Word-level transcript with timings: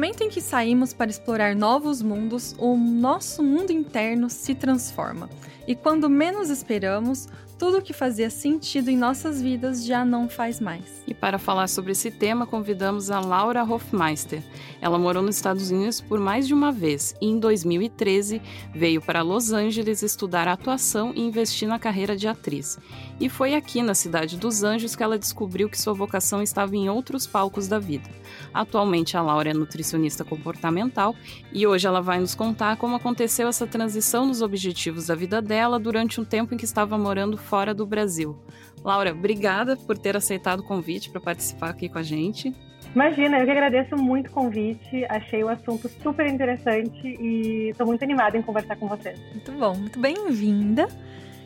Momento 0.00 0.22
em 0.22 0.30
que 0.30 0.40
saímos 0.40 0.94
para 0.94 1.10
explorar 1.10 1.54
novos 1.54 2.00
mundos, 2.00 2.56
o 2.58 2.74
nosso 2.74 3.42
mundo 3.42 3.70
interno 3.70 4.30
se 4.30 4.54
transforma. 4.54 5.28
E 5.68 5.74
quando 5.74 6.08
menos 6.08 6.48
esperamos, 6.48 7.28
tudo 7.58 7.76
o 7.76 7.82
que 7.82 7.92
fazia 7.92 8.30
sentido 8.30 8.88
em 8.88 8.96
nossas 8.96 9.42
vidas 9.42 9.84
já 9.84 10.02
não 10.02 10.26
faz 10.26 10.58
mais. 10.58 11.02
E 11.06 11.12
para 11.12 11.38
falar 11.38 11.68
sobre 11.68 11.92
esse 11.92 12.10
tema, 12.10 12.46
convidamos 12.46 13.10
a 13.10 13.20
Laura 13.20 13.62
Hofmeister. 13.62 14.42
Ela 14.80 14.98
morou 14.98 15.22
nos 15.22 15.36
Estados 15.36 15.70
Unidos 15.70 16.00
por 16.00 16.18
mais 16.18 16.46
de 16.46 16.54
uma 16.54 16.72
vez 16.72 17.14
e, 17.20 17.26
em 17.26 17.38
2013, 17.38 18.40
veio 18.74 19.02
para 19.02 19.20
Los 19.20 19.52
Angeles 19.52 20.02
estudar 20.02 20.48
atuação 20.48 21.12
e 21.14 21.20
investir 21.20 21.68
na 21.68 21.78
carreira 21.78 22.16
de 22.16 22.26
atriz. 22.26 22.78
E 23.20 23.28
foi 23.28 23.54
aqui, 23.54 23.82
na 23.82 23.94
Cidade 23.94 24.38
dos 24.38 24.64
Anjos, 24.64 24.96
que 24.96 25.02
ela 25.02 25.18
descobriu 25.18 25.68
que 25.68 25.78
sua 25.78 25.92
vocação 25.92 26.40
estava 26.40 26.74
em 26.74 26.88
outros 26.88 27.26
palcos 27.26 27.68
da 27.68 27.78
vida. 27.78 28.08
Atualmente, 28.52 29.14
a 29.14 29.20
Laura 29.20 29.50
é 29.50 29.52
nutricionista 29.52 30.24
comportamental 30.24 31.14
e 31.52 31.66
hoje 31.66 31.86
ela 31.86 32.00
vai 32.00 32.18
nos 32.18 32.34
contar 32.34 32.78
como 32.78 32.96
aconteceu 32.96 33.46
essa 33.46 33.66
transição 33.66 34.24
nos 34.24 34.40
objetivos 34.40 35.08
da 35.08 35.14
vida 35.14 35.42
dela 35.42 35.78
durante 35.78 36.18
um 36.18 36.24
tempo 36.24 36.54
em 36.54 36.56
que 36.56 36.64
estava 36.64 36.96
morando 36.96 37.36
fora 37.36 37.74
do 37.74 37.84
Brasil. 37.84 38.38
Laura, 38.82 39.12
obrigada 39.12 39.76
por 39.76 39.98
ter 39.98 40.16
aceitado 40.16 40.60
o 40.60 40.64
convite 40.64 41.10
para 41.10 41.20
participar 41.20 41.68
aqui 41.68 41.90
com 41.90 41.98
a 41.98 42.02
gente. 42.02 42.54
Imagina, 42.94 43.38
eu 43.38 43.44
que 43.44 43.50
agradeço 43.50 43.96
muito 43.98 44.28
o 44.28 44.32
convite, 44.32 45.04
achei 45.10 45.44
o 45.44 45.48
assunto 45.50 45.90
super 46.02 46.26
interessante 46.26 47.06
e 47.20 47.68
estou 47.68 47.86
muito 47.86 48.02
animada 48.02 48.38
em 48.38 48.42
conversar 48.42 48.76
com 48.76 48.88
você. 48.88 49.14
Muito 49.34 49.52
bom, 49.52 49.74
muito 49.74 50.00
bem-vinda. 50.00 50.88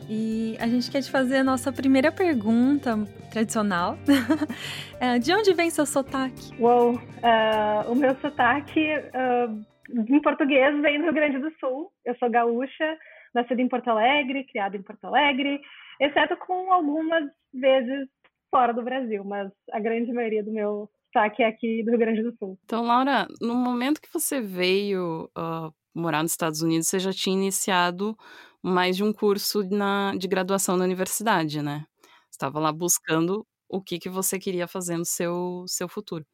E 0.07 0.55
a 0.59 0.67
gente 0.67 0.91
quer 0.91 1.01
te 1.01 1.09
fazer 1.09 1.37
a 1.37 1.43
nossa 1.43 1.71
primeira 1.71 2.11
pergunta 2.11 2.95
tradicional. 3.31 3.97
É, 4.97 5.19
de 5.19 5.33
onde 5.33 5.53
vem 5.53 5.69
seu 5.69 5.85
sotaque? 5.85 6.53
Uou, 6.57 6.93
uh, 6.95 7.91
o 7.91 7.95
meu 7.95 8.15
sotaque 8.21 8.79
uh, 8.79 9.65
em 10.09 10.21
português 10.21 10.81
vem 10.81 10.97
do 10.97 11.03
Rio 11.03 11.13
Grande 11.13 11.37
do 11.37 11.51
Sul. 11.59 11.91
Eu 12.05 12.15
sou 12.15 12.29
gaúcha, 12.29 12.97
nascida 13.33 13.61
em 13.61 13.67
Porto 13.67 13.89
Alegre, 13.89 14.45
criada 14.45 14.77
em 14.77 14.81
Porto 14.81 15.03
Alegre, 15.03 15.59
exceto 15.99 16.37
com 16.37 16.71
algumas 16.71 17.25
vezes 17.53 18.07
fora 18.49 18.73
do 18.73 18.83
Brasil, 18.83 19.25
mas 19.25 19.51
a 19.73 19.79
grande 19.81 20.13
maioria 20.13 20.41
do 20.41 20.51
meu 20.51 20.89
sotaque 21.07 21.43
é 21.43 21.47
aqui 21.47 21.83
do 21.83 21.91
Rio 21.91 21.99
Grande 21.99 22.23
do 22.23 22.33
Sul. 22.37 22.57
Então, 22.63 22.85
Laura, 22.85 23.27
no 23.41 23.53
momento 23.53 24.01
que 24.01 24.11
você 24.13 24.39
veio 24.39 25.29
uh, 25.37 25.73
morar 25.93 26.21
nos 26.21 26.31
Estados 26.31 26.61
Unidos, 26.61 26.87
você 26.87 26.99
já 26.99 27.11
tinha 27.11 27.35
iniciado 27.35 28.17
mais 28.65 28.97
de 28.97 29.03
um 29.03 29.13
curso 29.13 29.63
na, 29.69 30.13
de 30.17 30.27
graduação 30.27 30.75
na 30.75 30.83
universidade, 30.83 31.61
né? 31.61 31.85
Estava 32.31 32.59
lá 32.59 32.71
buscando 32.71 33.45
o 33.69 33.81
que, 33.81 33.99
que 33.99 34.09
você 34.09 34.39
queria 34.39 34.67
fazer 34.67 34.97
no 34.97 35.05
seu, 35.05 35.65
seu 35.67 35.87
futuro. 35.87 36.25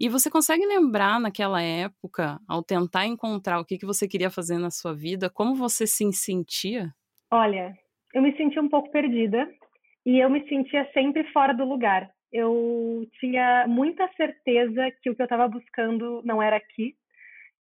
E 0.00 0.08
você 0.08 0.30
consegue 0.30 0.64
lembrar 0.64 1.20
naquela 1.20 1.60
época, 1.60 2.38
ao 2.48 2.62
tentar 2.62 3.06
encontrar 3.06 3.60
o 3.60 3.64
que, 3.64 3.76
que 3.76 3.86
você 3.86 4.08
queria 4.08 4.30
fazer 4.30 4.58
na 4.58 4.70
sua 4.70 4.94
vida, 4.94 5.28
como 5.28 5.54
você 5.54 5.86
se 5.86 6.10
sentia? 6.12 6.94
Olha, 7.30 7.74
eu 8.14 8.22
me 8.22 8.34
sentia 8.36 8.62
um 8.62 8.68
pouco 8.68 8.90
perdida 8.90 9.46
e 10.04 10.18
eu 10.18 10.30
me 10.30 10.48
sentia 10.48 10.88
sempre 10.94 11.24
fora 11.32 11.52
do 11.52 11.64
lugar. 11.64 12.10
Eu 12.32 13.06
tinha 13.20 13.66
muita 13.68 14.08
certeza 14.16 14.90
que 15.02 15.10
o 15.10 15.14
que 15.14 15.22
eu 15.22 15.26
estava 15.26 15.48
buscando 15.48 16.22
não 16.24 16.42
era 16.42 16.56
aqui, 16.56 16.94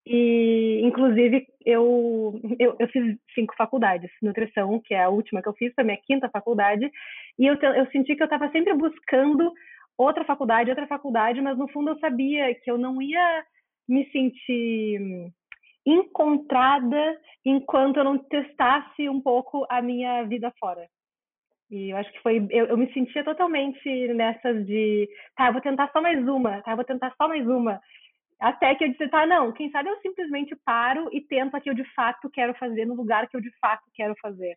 e, 0.04 0.80
inclusive, 0.84 1.46
eu, 1.64 2.40
eu, 2.58 2.76
eu, 2.78 2.88
fiz 2.88 3.16
cinco 3.34 3.54
faculdades. 3.56 4.10
Nutrição, 4.20 4.80
que 4.80 4.94
é 4.94 5.04
a 5.04 5.08
última 5.08 5.40
que 5.40 5.48
eu 5.48 5.54
fiz, 5.54 5.72
foi 5.74 5.84
minha 5.84 5.96
quinta 5.96 6.28
faculdade. 6.28 6.90
E 7.38 7.46
eu, 7.46 7.54
eu 7.54 7.86
senti 7.90 8.16
que 8.16 8.22
eu 8.22 8.26
estava 8.26 8.50
sempre 8.50 8.74
buscando 8.74 9.52
outra 9.96 10.24
faculdade, 10.24 10.70
outra 10.70 10.86
faculdade, 10.86 11.40
mas 11.40 11.56
no 11.56 11.68
fundo 11.68 11.90
eu 11.90 11.98
sabia 11.98 12.52
que 12.54 12.70
eu 12.70 12.76
não 12.76 13.00
ia 13.00 13.44
me 13.88 14.08
sentir 14.10 15.30
encontrada 15.84 17.18
enquanto 17.44 17.96
eu 17.98 18.04
não 18.04 18.18
testasse 18.18 19.08
um 19.08 19.20
pouco 19.20 19.66
a 19.68 19.82
minha 19.82 20.22
vida 20.24 20.52
fora. 20.58 20.86
E 21.70 21.90
eu 21.90 21.96
acho 21.96 22.12
que 22.12 22.20
foi. 22.20 22.46
Eu, 22.50 22.66
eu 22.66 22.76
me 22.76 22.92
sentia 22.92 23.24
totalmente 23.24 23.88
nessas 24.08 24.66
de. 24.66 25.08
Tá, 25.36 25.50
vou 25.50 25.60
tentar 25.60 25.90
só 25.90 26.02
mais 26.02 26.26
uma, 26.28 26.60
tá, 26.62 26.74
vou 26.74 26.84
tentar 26.84 27.14
só 27.16 27.26
mais 27.26 27.46
uma. 27.46 27.80
Até 28.42 28.74
que 28.74 28.82
eu 28.82 28.90
disse, 28.90 29.06
tá, 29.08 29.24
não, 29.24 29.52
quem 29.52 29.70
sabe 29.70 29.88
eu 29.88 29.96
simplesmente 30.00 30.56
paro 30.64 31.08
e 31.12 31.20
tento 31.20 31.54
a 31.54 31.60
que 31.60 31.70
eu 31.70 31.74
de 31.74 31.84
fato 31.94 32.28
quero 32.28 32.52
fazer 32.54 32.84
no 32.84 32.94
lugar 32.94 33.28
que 33.28 33.36
eu 33.36 33.40
de 33.40 33.52
fato 33.60 33.84
quero 33.94 34.16
fazer. 34.20 34.56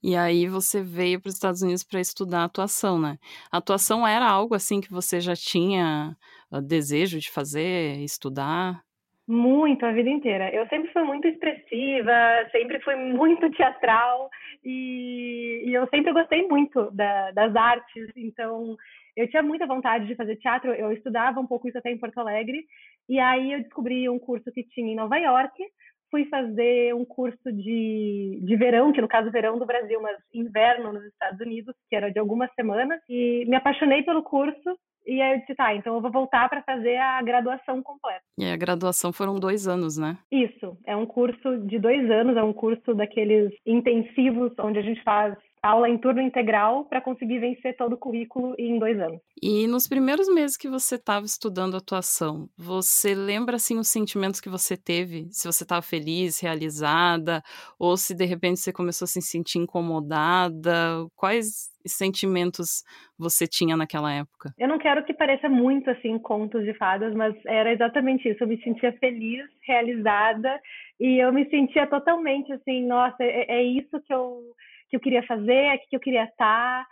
E 0.00 0.14
aí 0.14 0.46
você 0.46 0.80
veio 0.80 1.20
para 1.20 1.28
os 1.28 1.34
Estados 1.34 1.60
Unidos 1.60 1.82
para 1.82 1.98
estudar 1.98 2.44
atuação, 2.44 2.96
né? 3.00 3.18
A 3.50 3.58
atuação 3.58 4.06
era 4.06 4.24
algo 4.24 4.54
assim 4.54 4.80
que 4.80 4.92
você 4.92 5.20
já 5.20 5.34
tinha 5.34 6.16
uh, 6.52 6.62
desejo 6.62 7.18
de 7.18 7.28
fazer, 7.28 7.98
estudar? 8.04 8.80
Muito, 9.26 9.84
a 9.84 9.90
vida 9.90 10.08
inteira. 10.08 10.54
Eu 10.54 10.68
sempre 10.68 10.92
fui 10.92 11.02
muito 11.02 11.26
expressiva, 11.26 12.12
sempre 12.52 12.78
fui 12.80 12.94
muito 12.94 13.50
teatral 13.50 14.30
e, 14.64 15.64
e 15.66 15.74
eu 15.74 15.88
sempre 15.88 16.12
gostei 16.12 16.46
muito 16.46 16.88
da, 16.92 17.32
das 17.32 17.56
artes. 17.56 18.08
Então, 18.14 18.76
eu 19.16 19.28
tinha 19.28 19.42
muita 19.42 19.66
vontade 19.66 20.06
de 20.06 20.14
fazer 20.14 20.36
teatro. 20.36 20.72
Eu 20.72 20.92
estudava 20.92 21.40
um 21.40 21.46
pouco 21.48 21.66
isso 21.66 21.76
até 21.76 21.90
em 21.90 21.98
Porto 21.98 22.18
Alegre 22.18 22.64
e 23.08 23.18
aí 23.18 23.52
eu 23.52 23.62
descobri 23.62 24.08
um 24.08 24.18
curso 24.18 24.50
que 24.52 24.64
tinha 24.64 24.92
em 24.92 24.96
Nova 24.96 25.16
York, 25.16 25.62
fui 26.10 26.24
fazer 26.26 26.94
um 26.94 27.04
curso 27.04 27.52
de, 27.52 28.40
de 28.42 28.56
verão, 28.56 28.92
que 28.92 29.00
no 29.00 29.08
caso 29.08 29.30
verão 29.30 29.58
do 29.58 29.66
Brasil, 29.66 30.00
mas 30.00 30.16
inverno 30.32 30.92
nos 30.92 31.04
Estados 31.04 31.40
Unidos, 31.40 31.74
que 31.88 31.96
era 31.96 32.10
de 32.10 32.18
algumas 32.18 32.52
semanas, 32.54 33.00
e 33.08 33.44
me 33.46 33.56
apaixonei 33.56 34.02
pelo 34.02 34.22
curso. 34.22 34.78
E 35.06 35.22
aí 35.22 35.34
eu 35.34 35.40
disse, 35.40 35.54
tá, 35.54 35.74
então 35.74 35.94
eu 35.94 36.02
vou 36.02 36.10
voltar 36.10 36.48
para 36.50 36.62
fazer 36.62 36.96
a 36.96 37.22
graduação 37.22 37.82
completa. 37.82 38.20
E 38.38 38.44
a 38.44 38.56
graduação 38.56 39.10
foram 39.10 39.38
dois 39.38 39.66
anos, 39.66 39.96
né? 39.96 40.18
Isso, 40.30 40.76
é 40.86 40.94
um 40.94 41.06
curso 41.06 41.58
de 41.66 41.78
dois 41.78 42.10
anos, 42.10 42.36
é 42.36 42.42
um 42.42 42.52
curso 42.52 42.94
daqueles 42.94 43.50
intensivos, 43.64 44.52
onde 44.58 44.78
a 44.78 44.82
gente 44.82 45.02
faz 45.02 45.34
aula 45.62 45.88
em 45.88 45.98
turno 45.98 46.20
integral 46.20 46.84
para 46.84 47.00
conseguir 47.00 47.38
vencer 47.38 47.76
todo 47.76 47.94
o 47.94 47.98
currículo 47.98 48.54
em 48.58 48.78
dois 48.78 48.98
anos. 48.98 49.20
E 49.40 49.66
nos 49.66 49.86
primeiros 49.86 50.28
meses 50.32 50.56
que 50.56 50.68
você 50.68 50.96
estava 50.96 51.24
estudando 51.24 51.76
atuação, 51.76 52.48
você 52.56 53.14
lembra 53.14 53.56
assim 53.56 53.78
os 53.78 53.88
sentimentos 53.88 54.40
que 54.40 54.48
você 54.48 54.76
teve? 54.76 55.28
Se 55.30 55.46
você 55.46 55.62
estava 55.62 55.82
feliz, 55.82 56.40
realizada, 56.40 57.42
ou 57.78 57.96
se 57.96 58.14
de 58.14 58.24
repente 58.24 58.60
você 58.60 58.72
começou 58.72 59.04
a 59.04 59.08
se 59.08 59.22
sentir 59.22 59.58
incomodada? 59.58 61.06
Quais 61.14 61.70
sentimentos 61.86 62.82
você 63.18 63.46
tinha 63.46 63.76
naquela 63.76 64.12
época? 64.12 64.52
Eu 64.58 64.68
não 64.68 64.78
quero 64.78 65.04
que 65.04 65.14
pareça 65.14 65.48
muito 65.48 65.90
assim 65.90 66.18
contos 66.18 66.64
de 66.64 66.74
fadas, 66.74 67.14
mas 67.14 67.34
era 67.46 67.72
exatamente 67.72 68.28
isso. 68.28 68.42
Eu 68.42 68.48
me 68.48 68.60
sentia 68.62 68.92
feliz, 68.98 69.44
realizada 69.62 70.60
e 71.00 71.22
eu 71.22 71.32
me 71.32 71.48
sentia 71.48 71.86
totalmente 71.86 72.52
assim, 72.52 72.86
nossa, 72.86 73.22
é, 73.22 73.46
é 73.48 73.62
isso 73.62 74.00
que 74.02 74.12
eu 74.12 74.42
que 74.88 74.96
eu 74.96 75.00
queria 75.00 75.22
fazer, 75.24 75.52
é 75.52 75.78
que 75.78 75.94
eu 75.94 76.00
queria 76.00 76.24
estar. 76.24 76.86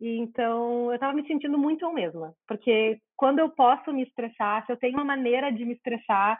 E 0.00 0.18
então 0.18 0.88
eu 0.90 0.94
estava 0.94 1.12
me 1.14 1.26
sentindo 1.26 1.56
muito 1.56 1.84
eu 1.84 1.92
mesma, 1.92 2.34
porque 2.46 2.98
quando 3.16 3.38
eu 3.38 3.48
posso 3.48 3.92
me 3.92 4.02
expressar, 4.02 4.64
se 4.66 4.72
eu 4.72 4.76
tenho 4.76 4.94
uma 4.94 5.04
maneira 5.04 5.50
de 5.50 5.64
me 5.64 5.72
expressar, 5.72 6.38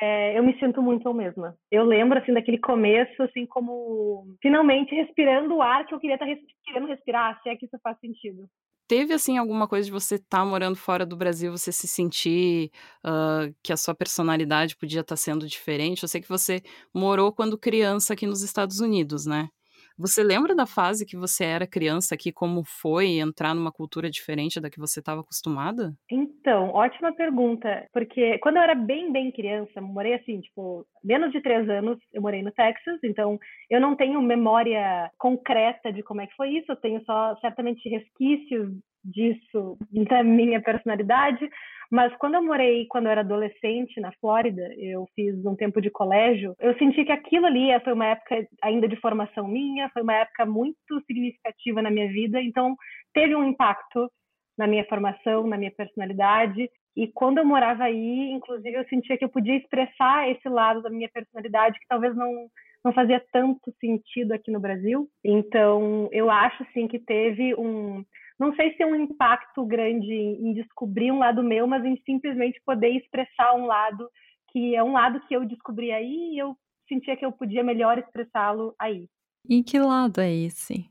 é, 0.00 0.38
eu 0.38 0.42
me 0.42 0.58
sinto 0.58 0.82
muito 0.82 1.08
eu 1.08 1.14
mesma. 1.14 1.56
Eu 1.70 1.84
lembro 1.84 2.18
assim 2.18 2.32
daquele 2.32 2.58
começo, 2.58 3.22
assim 3.22 3.46
como 3.46 4.26
finalmente 4.42 4.94
respirando 4.94 5.54
o 5.54 5.62
ar 5.62 5.86
que 5.86 5.94
eu 5.94 6.00
queria 6.00 6.16
estar 6.16 6.26
tá 6.26 6.34
querendo 6.64 6.86
respirar, 6.86 7.40
se 7.42 7.48
é 7.48 7.56
que 7.56 7.64
isso 7.64 7.78
faz 7.82 7.98
sentido. 8.00 8.46
Teve 8.86 9.14
assim 9.14 9.38
alguma 9.38 9.66
coisa 9.66 9.86
de 9.86 9.92
você 9.92 10.16
estar 10.16 10.40
tá 10.40 10.44
morando 10.44 10.76
fora 10.76 11.06
do 11.06 11.16
Brasil, 11.16 11.50
você 11.50 11.72
se 11.72 11.88
sentir 11.88 12.70
uh, 13.02 13.54
que 13.62 13.72
a 13.72 13.78
sua 13.78 13.94
personalidade 13.94 14.76
podia 14.76 15.00
estar 15.00 15.14
tá 15.14 15.16
sendo 15.16 15.46
diferente? 15.46 16.02
Eu 16.02 16.08
sei 16.08 16.20
que 16.20 16.28
você 16.28 16.60
morou 16.92 17.32
quando 17.32 17.56
criança 17.56 18.12
aqui 18.12 18.26
nos 18.26 18.42
Estados 18.42 18.80
Unidos, 18.80 19.24
né? 19.24 19.48
Você 19.96 20.22
lembra 20.24 20.54
da 20.54 20.66
fase 20.66 21.06
que 21.06 21.16
você 21.16 21.44
era 21.44 21.66
criança 21.66 22.14
aqui, 22.14 22.32
como 22.32 22.64
foi 22.64 23.18
entrar 23.18 23.54
numa 23.54 23.70
cultura 23.70 24.10
diferente 24.10 24.60
da 24.60 24.68
que 24.68 24.78
você 24.78 24.98
estava 24.98 25.20
acostumada? 25.20 25.94
Então, 26.10 26.70
ótima 26.70 27.14
pergunta, 27.14 27.86
porque 27.92 28.38
quando 28.38 28.56
eu 28.56 28.62
era 28.62 28.74
bem, 28.74 29.12
bem 29.12 29.30
criança, 29.30 29.80
morei 29.80 30.14
assim, 30.14 30.40
tipo, 30.40 30.84
menos 31.02 31.30
de 31.30 31.40
três 31.40 31.68
anos, 31.68 31.98
eu 32.12 32.20
morei 32.20 32.42
no 32.42 32.50
Texas, 32.50 32.98
então 33.04 33.38
eu 33.70 33.80
não 33.80 33.94
tenho 33.94 34.20
memória 34.20 35.10
concreta 35.16 35.92
de 35.92 36.02
como 36.02 36.20
é 36.20 36.26
que 36.26 36.34
foi 36.34 36.50
isso, 36.50 36.72
eu 36.72 36.76
tenho 36.76 37.00
só 37.04 37.36
certamente 37.36 37.88
resquícios 37.88 38.72
disso 39.04 39.76
da 40.08 40.22
minha 40.22 40.60
personalidade, 40.60 41.48
mas 41.90 42.14
quando 42.16 42.34
eu 42.34 42.42
morei, 42.42 42.86
quando 42.86 43.06
eu 43.06 43.12
era 43.12 43.20
adolescente 43.20 44.00
na 44.00 44.10
Flórida, 44.20 44.62
eu 44.76 45.06
fiz 45.14 45.44
um 45.44 45.54
tempo 45.54 45.80
de 45.80 45.90
colégio, 45.90 46.54
eu 46.58 46.76
senti 46.78 47.04
que 47.04 47.12
aquilo 47.12 47.46
ali 47.46 47.68
foi 47.84 47.92
uma 47.92 48.06
época 48.06 48.46
ainda 48.62 48.88
de 48.88 48.96
formação 48.96 49.46
minha, 49.46 49.88
foi 49.90 50.02
uma 50.02 50.14
época 50.14 50.46
muito 50.46 51.00
significativa 51.06 51.82
na 51.82 51.90
minha 51.90 52.08
vida, 52.08 52.40
então 52.40 52.74
teve 53.12 53.34
um 53.36 53.44
impacto 53.44 54.10
na 54.56 54.66
minha 54.66 54.84
formação, 54.86 55.46
na 55.46 55.56
minha 55.56 55.70
personalidade. 55.70 56.68
E 56.96 57.08
quando 57.08 57.38
eu 57.38 57.44
morava 57.44 57.84
aí, 57.84 58.30
inclusive, 58.30 58.72
eu 58.72 58.84
sentia 58.88 59.18
que 59.18 59.24
eu 59.24 59.28
podia 59.28 59.56
expressar 59.56 60.30
esse 60.30 60.48
lado 60.48 60.80
da 60.80 60.90
minha 60.90 61.08
personalidade 61.12 61.78
que 61.78 61.86
talvez 61.88 62.14
não 62.16 62.48
não 62.84 62.92
fazia 62.92 63.24
tanto 63.32 63.72
sentido 63.80 64.32
aqui 64.32 64.50
no 64.50 64.60
Brasil. 64.60 65.08
Então, 65.24 66.06
eu 66.12 66.30
acho 66.30 66.66
sim 66.74 66.86
que 66.86 66.98
teve 66.98 67.54
um, 67.54 68.04
não 68.38 68.54
sei 68.54 68.74
se 68.74 68.82
é 68.82 68.86
um 68.86 68.94
impacto 68.94 69.64
grande 69.64 70.12
em 70.12 70.52
descobrir 70.54 71.12
um 71.12 71.18
lado 71.18 71.42
meu, 71.42 71.66
mas 71.66 71.84
em 71.84 71.96
simplesmente 72.04 72.60
poder 72.64 72.90
expressar 72.90 73.54
um 73.54 73.66
lado 73.66 74.08
que 74.50 74.74
é 74.74 74.82
um 74.82 74.92
lado 74.92 75.20
que 75.26 75.34
eu 75.34 75.44
descobri 75.44 75.90
aí 75.90 76.34
e 76.34 76.38
eu 76.38 76.56
sentia 76.88 77.16
que 77.16 77.24
eu 77.24 77.32
podia 77.32 77.62
melhor 77.62 77.98
expressá-lo 77.98 78.74
aí. 78.78 79.08
E 79.48 79.62
que 79.62 79.78
lado 79.78 80.20
é 80.20 80.30
esse? 80.30 80.88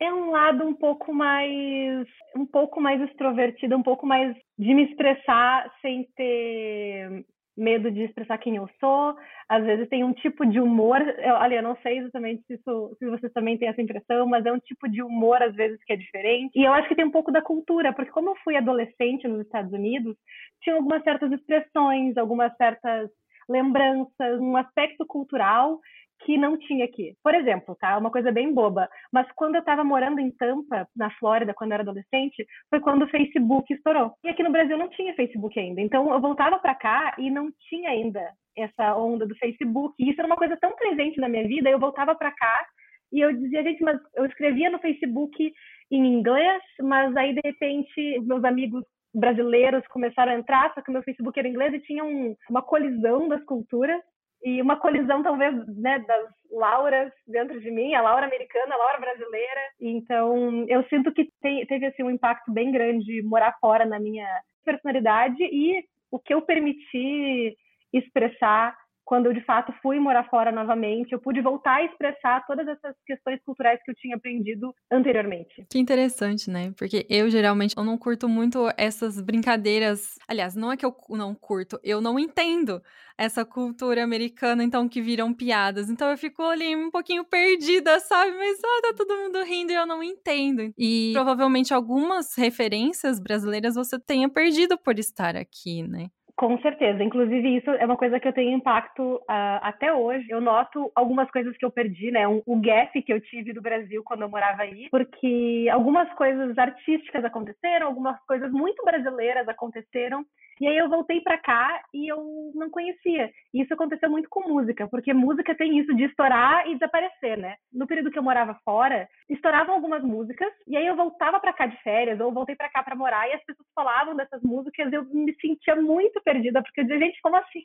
É 0.00 0.12
um 0.12 0.30
lado 0.30 0.64
um 0.64 0.74
pouco 0.74 1.14
mais 1.14 2.08
um 2.36 2.44
pouco 2.44 2.80
mais 2.80 3.00
extrovertido, 3.02 3.76
um 3.76 3.82
pouco 3.82 4.06
mais 4.06 4.36
de 4.58 4.74
me 4.74 4.84
expressar 4.84 5.72
sem 5.80 6.08
ter 6.16 7.24
medo 7.56 7.90
de 7.90 8.02
expressar 8.04 8.38
quem 8.38 8.56
eu 8.56 8.68
sou. 8.80 9.14
Às 9.48 9.64
vezes 9.64 9.88
tem 9.88 10.04
um 10.04 10.12
tipo 10.12 10.46
de 10.46 10.60
humor, 10.60 11.00
eu, 11.00 11.34
olha, 11.34 11.56
eu 11.56 11.62
não 11.62 11.76
sei 11.82 11.98
exatamente 11.98 12.42
se, 12.46 12.54
isso, 12.54 12.96
se 12.98 13.08
vocês 13.08 13.32
também 13.32 13.58
têm 13.58 13.68
essa 13.68 13.82
impressão, 13.82 14.26
mas 14.26 14.44
é 14.46 14.52
um 14.52 14.58
tipo 14.58 14.88
de 14.88 15.02
humor 15.02 15.42
às 15.42 15.54
vezes 15.54 15.82
que 15.84 15.92
é 15.92 15.96
diferente. 15.96 16.58
E 16.58 16.64
eu 16.64 16.72
acho 16.72 16.88
que 16.88 16.94
tem 16.94 17.04
um 17.04 17.10
pouco 17.10 17.30
da 17.30 17.42
cultura, 17.42 17.92
porque 17.92 18.10
como 18.10 18.30
eu 18.30 18.36
fui 18.44 18.56
adolescente 18.56 19.28
nos 19.28 19.40
Estados 19.42 19.72
Unidos, 19.72 20.16
tinha 20.62 20.76
algumas 20.76 21.02
certas 21.02 21.30
expressões, 21.32 22.16
algumas 22.16 22.54
certas 22.56 23.10
lembranças, 23.48 24.40
um 24.40 24.56
aspecto 24.56 25.04
cultural 25.06 25.78
que 26.24 26.38
não 26.38 26.58
tinha 26.58 26.84
aqui. 26.84 27.14
Por 27.22 27.34
exemplo, 27.34 27.76
tá? 27.76 27.96
Uma 27.98 28.10
coisa 28.10 28.32
bem 28.32 28.52
boba, 28.52 28.88
mas 29.12 29.26
quando 29.32 29.56
eu 29.56 29.60
estava 29.60 29.84
morando 29.84 30.20
em 30.20 30.30
Tampa, 30.30 30.86
na 30.96 31.10
Flórida, 31.18 31.54
quando 31.54 31.70
eu 31.70 31.74
era 31.74 31.82
adolescente, 31.82 32.46
foi 32.70 32.80
quando 32.80 33.02
o 33.02 33.08
Facebook 33.08 33.72
estourou. 33.72 34.12
E 34.24 34.28
aqui 34.28 34.42
no 34.42 34.52
Brasil 34.52 34.76
não 34.78 34.88
tinha 34.88 35.14
Facebook 35.14 35.58
ainda. 35.58 35.80
Então 35.80 36.12
eu 36.12 36.20
voltava 36.20 36.58
para 36.58 36.74
cá 36.74 37.14
e 37.18 37.30
não 37.30 37.50
tinha 37.68 37.90
ainda 37.90 38.32
essa 38.56 38.96
onda 38.96 39.26
do 39.26 39.36
Facebook. 39.36 39.94
E 39.98 40.10
isso 40.10 40.20
era 40.20 40.26
uma 40.26 40.36
coisa 40.36 40.56
tão 40.56 40.74
presente 40.76 41.20
na 41.20 41.28
minha 41.28 41.46
vida, 41.46 41.70
eu 41.70 41.78
voltava 41.78 42.14
para 42.14 42.30
cá 42.32 42.66
e 43.12 43.20
eu 43.20 43.32
dizia, 43.32 43.62
gente, 43.62 43.82
mas 43.82 44.00
eu 44.16 44.24
escrevia 44.24 44.70
no 44.70 44.78
Facebook 44.78 45.52
em 45.90 46.14
inglês, 46.14 46.62
mas 46.80 47.14
aí 47.16 47.34
de 47.34 47.40
repente 47.44 48.20
meus 48.20 48.42
amigos 48.44 48.82
brasileiros 49.14 49.86
começaram 49.88 50.32
a 50.32 50.38
entrar, 50.38 50.72
só 50.72 50.80
que 50.80 50.90
meu 50.90 51.02
Facebook 51.02 51.38
era 51.38 51.48
inglês 51.48 51.74
e 51.74 51.80
tinha 51.80 52.02
um, 52.02 52.34
uma 52.48 52.62
colisão 52.62 53.28
das 53.28 53.44
culturas 53.44 54.00
e 54.44 54.60
uma 54.60 54.76
colisão 54.76 55.22
talvez 55.22 55.54
né, 55.76 55.98
das 56.00 56.28
Lauras 56.50 57.12
dentro 57.26 57.60
de 57.60 57.70
mim, 57.70 57.94
a 57.94 58.02
Laura 58.02 58.26
americana, 58.26 58.74
a 58.74 58.78
Laura 58.78 59.00
brasileira. 59.00 59.60
Então 59.80 60.66
eu 60.68 60.84
sinto 60.88 61.12
que 61.12 61.30
tem, 61.40 61.64
teve 61.66 61.86
assim 61.86 62.02
um 62.02 62.10
impacto 62.10 62.52
bem 62.52 62.70
grande 62.70 63.22
morar 63.22 63.56
fora 63.60 63.84
na 63.84 63.98
minha 63.98 64.28
personalidade 64.64 65.42
e 65.42 65.84
o 66.10 66.18
que 66.18 66.34
eu 66.34 66.42
permiti 66.42 67.56
expressar 67.92 68.76
quando 69.04 69.26
eu 69.26 69.32
de 69.32 69.44
fato 69.44 69.72
fui 69.82 69.98
morar 69.98 70.28
fora 70.28 70.52
novamente, 70.52 71.12
eu 71.12 71.20
pude 71.20 71.40
voltar 71.40 71.76
a 71.76 71.84
expressar 71.84 72.44
todas 72.46 72.66
essas 72.66 72.94
questões 73.06 73.40
culturais 73.44 73.80
que 73.84 73.90
eu 73.90 73.94
tinha 73.94 74.16
aprendido 74.16 74.74
anteriormente. 74.90 75.66
Que 75.70 75.78
interessante, 75.78 76.50
né? 76.50 76.72
Porque 76.76 77.06
eu 77.08 77.28
geralmente 77.28 77.76
eu 77.76 77.84
não 77.84 77.98
curto 77.98 78.28
muito 78.28 78.68
essas 78.76 79.20
brincadeiras. 79.20 80.14
Aliás, 80.28 80.54
não 80.54 80.72
é 80.72 80.76
que 80.76 80.86
eu 80.86 80.94
não 81.10 81.34
curto, 81.34 81.78
eu 81.82 82.00
não 82.00 82.18
entendo 82.18 82.82
essa 83.18 83.44
cultura 83.44 84.02
americana, 84.02 84.64
então 84.64 84.88
que 84.88 85.00
viram 85.00 85.32
piadas. 85.32 85.90
Então 85.90 86.10
eu 86.10 86.16
fico 86.16 86.42
ali 86.42 86.74
um 86.74 86.90
pouquinho 86.90 87.24
perdida, 87.24 88.00
sabe? 88.00 88.32
Mas 88.32 88.58
ah, 88.64 88.80
tá 88.82 88.94
todo 88.96 89.16
mundo 89.16 89.42
rindo 89.44 89.72
e 89.72 89.74
eu 89.74 89.86
não 89.86 90.02
entendo. 90.02 90.72
E 90.78 91.10
provavelmente 91.12 91.74
algumas 91.74 92.34
referências 92.36 93.20
brasileiras 93.20 93.74
você 93.74 93.98
tenha 93.98 94.28
perdido 94.28 94.78
por 94.78 94.98
estar 94.98 95.36
aqui, 95.36 95.82
né? 95.82 96.08
Com 96.36 96.58
certeza. 96.60 97.02
Inclusive, 97.04 97.56
isso 97.56 97.70
é 97.70 97.84
uma 97.84 97.96
coisa 97.96 98.18
que 98.18 98.26
eu 98.26 98.32
tenho 98.32 98.56
impacto 98.56 99.16
uh, 99.16 99.60
até 99.62 99.92
hoje. 99.92 100.26
Eu 100.30 100.40
noto 100.40 100.90
algumas 100.94 101.30
coisas 101.30 101.56
que 101.56 101.64
eu 101.64 101.70
perdi, 101.70 102.10
né? 102.10 102.26
Um, 102.26 102.42
o 102.46 102.60
gap 102.60 103.00
que 103.02 103.12
eu 103.12 103.20
tive 103.20 103.52
do 103.52 103.60
Brasil 103.62 104.02
quando 104.04 104.22
eu 104.22 104.28
morava 104.28 104.62
aí, 104.62 104.88
porque 104.90 105.68
algumas 105.70 106.12
coisas 106.14 106.56
artísticas 106.56 107.24
aconteceram, 107.24 107.86
algumas 107.86 108.18
coisas 108.26 108.50
muito 108.50 108.82
brasileiras 108.84 109.46
aconteceram 109.48 110.24
e 110.60 110.66
aí 110.66 110.76
eu 110.76 110.88
voltei 110.88 111.20
para 111.20 111.38
cá 111.38 111.82
e 111.92 112.10
eu 112.10 112.52
não 112.54 112.70
conhecia. 112.70 113.30
E 113.52 113.62
isso 113.62 113.74
aconteceu 113.74 114.10
muito 114.10 114.28
com 114.30 114.48
música, 114.48 114.88
porque 114.88 115.12
música 115.12 115.54
tem 115.54 115.78
isso 115.78 115.94
de 115.94 116.04
estourar 116.04 116.66
e 116.68 116.74
desaparecer, 116.74 117.36
né? 117.36 117.56
Período 118.02 118.12
que 118.12 118.18
eu 118.18 118.22
morava 118.22 118.58
fora, 118.64 119.08
estouravam 119.28 119.74
algumas 119.76 120.02
músicas 120.02 120.52
e 120.66 120.76
aí 120.76 120.86
eu 120.86 120.96
voltava 120.96 121.38
para 121.38 121.52
cá 121.52 121.66
de 121.66 121.80
férias 121.82 122.18
ou 122.18 122.32
voltei 122.32 122.56
para 122.56 122.68
cá 122.68 122.82
para 122.82 122.96
morar 122.96 123.28
e 123.28 123.32
as 123.32 123.44
pessoas 123.44 123.66
falavam 123.74 124.16
dessas 124.16 124.42
músicas, 124.42 124.92
e 124.92 124.96
eu 124.96 125.04
me 125.04 125.34
sentia 125.40 125.76
muito 125.76 126.20
perdida, 126.22 126.60
porque 126.62 126.80
eu 126.80 126.84
dizia, 126.84 126.98
gente, 126.98 127.20
como 127.22 127.36
assim? 127.36 127.64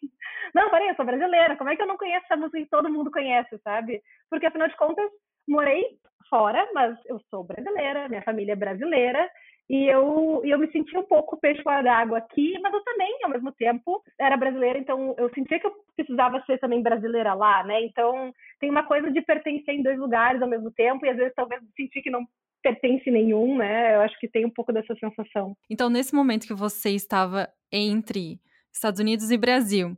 Não, 0.53 0.69
peraí, 0.69 0.89
eu 0.89 0.95
sou 0.95 1.05
brasileira, 1.05 1.55
como 1.55 1.71
é 1.71 1.75
que 1.75 1.81
eu 1.81 1.87
não 1.87 1.97
conheço 1.97 2.25
essa 2.25 2.37
música 2.37 2.59
que 2.59 2.69
todo 2.69 2.89
mundo 2.89 3.11
conhece, 3.11 3.57
sabe? 3.63 4.01
Porque 4.29 4.45
afinal 4.45 4.67
de 4.67 4.77
contas, 4.77 5.09
morei 5.47 5.83
fora, 6.29 6.69
mas 6.73 6.95
eu 7.05 7.19
sou 7.31 7.43
brasileira, 7.43 8.07
minha 8.07 8.21
família 8.21 8.53
é 8.53 8.55
brasileira, 8.55 9.27
e 9.69 9.85
eu, 9.85 10.41
eu 10.45 10.57
me 10.57 10.71
sentia 10.71 10.99
um 10.99 11.03
pouco 11.03 11.37
peixe 11.37 11.61
fora 11.61 11.81
d'água 11.81 12.19
aqui, 12.19 12.57
mas 12.61 12.73
eu 12.73 12.83
também, 12.83 13.19
ao 13.23 13.29
mesmo 13.29 13.51
tempo, 13.51 14.01
era 14.17 14.37
brasileira, 14.37 14.79
então 14.79 15.13
eu 15.17 15.29
sentia 15.33 15.59
que 15.59 15.67
eu 15.67 15.73
precisava 15.95 16.41
ser 16.45 16.57
também 16.59 16.81
brasileira 16.81 17.33
lá, 17.33 17.63
né? 17.63 17.83
Então 17.83 18.33
tem 18.59 18.69
uma 18.69 18.83
coisa 18.83 19.11
de 19.11 19.21
pertencer 19.21 19.75
em 19.75 19.83
dois 19.83 19.99
lugares 19.99 20.41
ao 20.41 20.47
mesmo 20.47 20.71
tempo, 20.71 21.05
e 21.05 21.09
às 21.09 21.17
vezes 21.17 21.33
talvez 21.35 21.61
sentir 21.75 22.01
que 22.01 22.09
não 22.09 22.25
pertence 22.63 23.11
nenhum, 23.11 23.57
né? 23.57 23.95
Eu 23.95 24.01
acho 24.01 24.17
que 24.19 24.27
tem 24.27 24.45
um 24.45 24.49
pouco 24.49 24.71
dessa 24.71 24.95
sensação. 24.95 25.55
Então, 25.69 25.89
nesse 25.89 26.15
momento 26.15 26.47
que 26.47 26.53
você 26.53 26.91
estava 26.91 27.49
entre 27.71 28.39
Estados 28.71 28.99
Unidos 28.99 29.31
e 29.31 29.37
Brasil, 29.37 29.97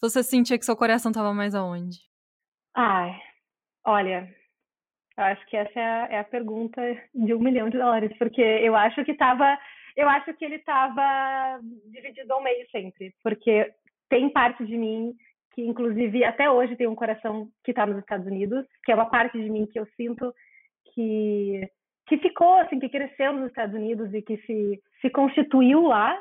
você 0.00 0.22
sentia 0.22 0.58
que 0.58 0.64
seu 0.64 0.76
coração 0.76 1.10
estava 1.10 1.34
mais 1.34 1.54
aonde? 1.54 1.98
Ai, 2.74 3.20
olha, 3.84 4.28
eu 5.18 5.24
acho 5.24 5.44
que 5.46 5.56
essa 5.56 5.78
é 5.78 5.82
a, 5.82 6.06
é 6.10 6.18
a, 6.20 6.24
pergunta 6.24 6.80
de 7.12 7.34
um 7.34 7.40
milhão 7.40 7.68
de 7.68 7.76
dólares, 7.76 8.16
porque 8.18 8.40
eu 8.40 8.76
acho 8.76 9.04
que 9.04 9.10
estava, 9.10 9.58
eu 9.96 10.08
acho 10.08 10.32
que 10.34 10.44
ele 10.44 10.54
estava 10.54 11.58
dividido 11.86 12.32
ao 12.32 12.42
meio 12.42 12.64
sempre, 12.70 13.12
porque 13.22 13.68
tem 14.08 14.30
parte 14.30 14.64
de 14.64 14.76
mim 14.76 15.12
que, 15.54 15.62
inclusive, 15.62 16.24
até 16.24 16.48
hoje 16.48 16.76
tem 16.76 16.86
um 16.86 16.94
coração 16.94 17.48
que 17.64 17.72
está 17.72 17.84
nos 17.84 17.98
Estados 17.98 18.28
Unidos, 18.28 18.64
que 18.84 18.92
é 18.92 18.94
uma 18.94 19.10
parte 19.10 19.36
de 19.36 19.50
mim 19.50 19.66
que 19.66 19.80
eu 19.80 19.86
sinto 19.96 20.32
que 20.94 21.68
que 22.06 22.16
ficou 22.16 22.54
assim, 22.60 22.78
que 22.78 22.88
cresceu 22.88 23.34
nos 23.34 23.48
Estados 23.48 23.74
Unidos 23.74 24.14
e 24.14 24.22
que 24.22 24.38
se 24.38 24.80
se 25.00 25.10
constituiu 25.10 25.82
lá, 25.82 26.16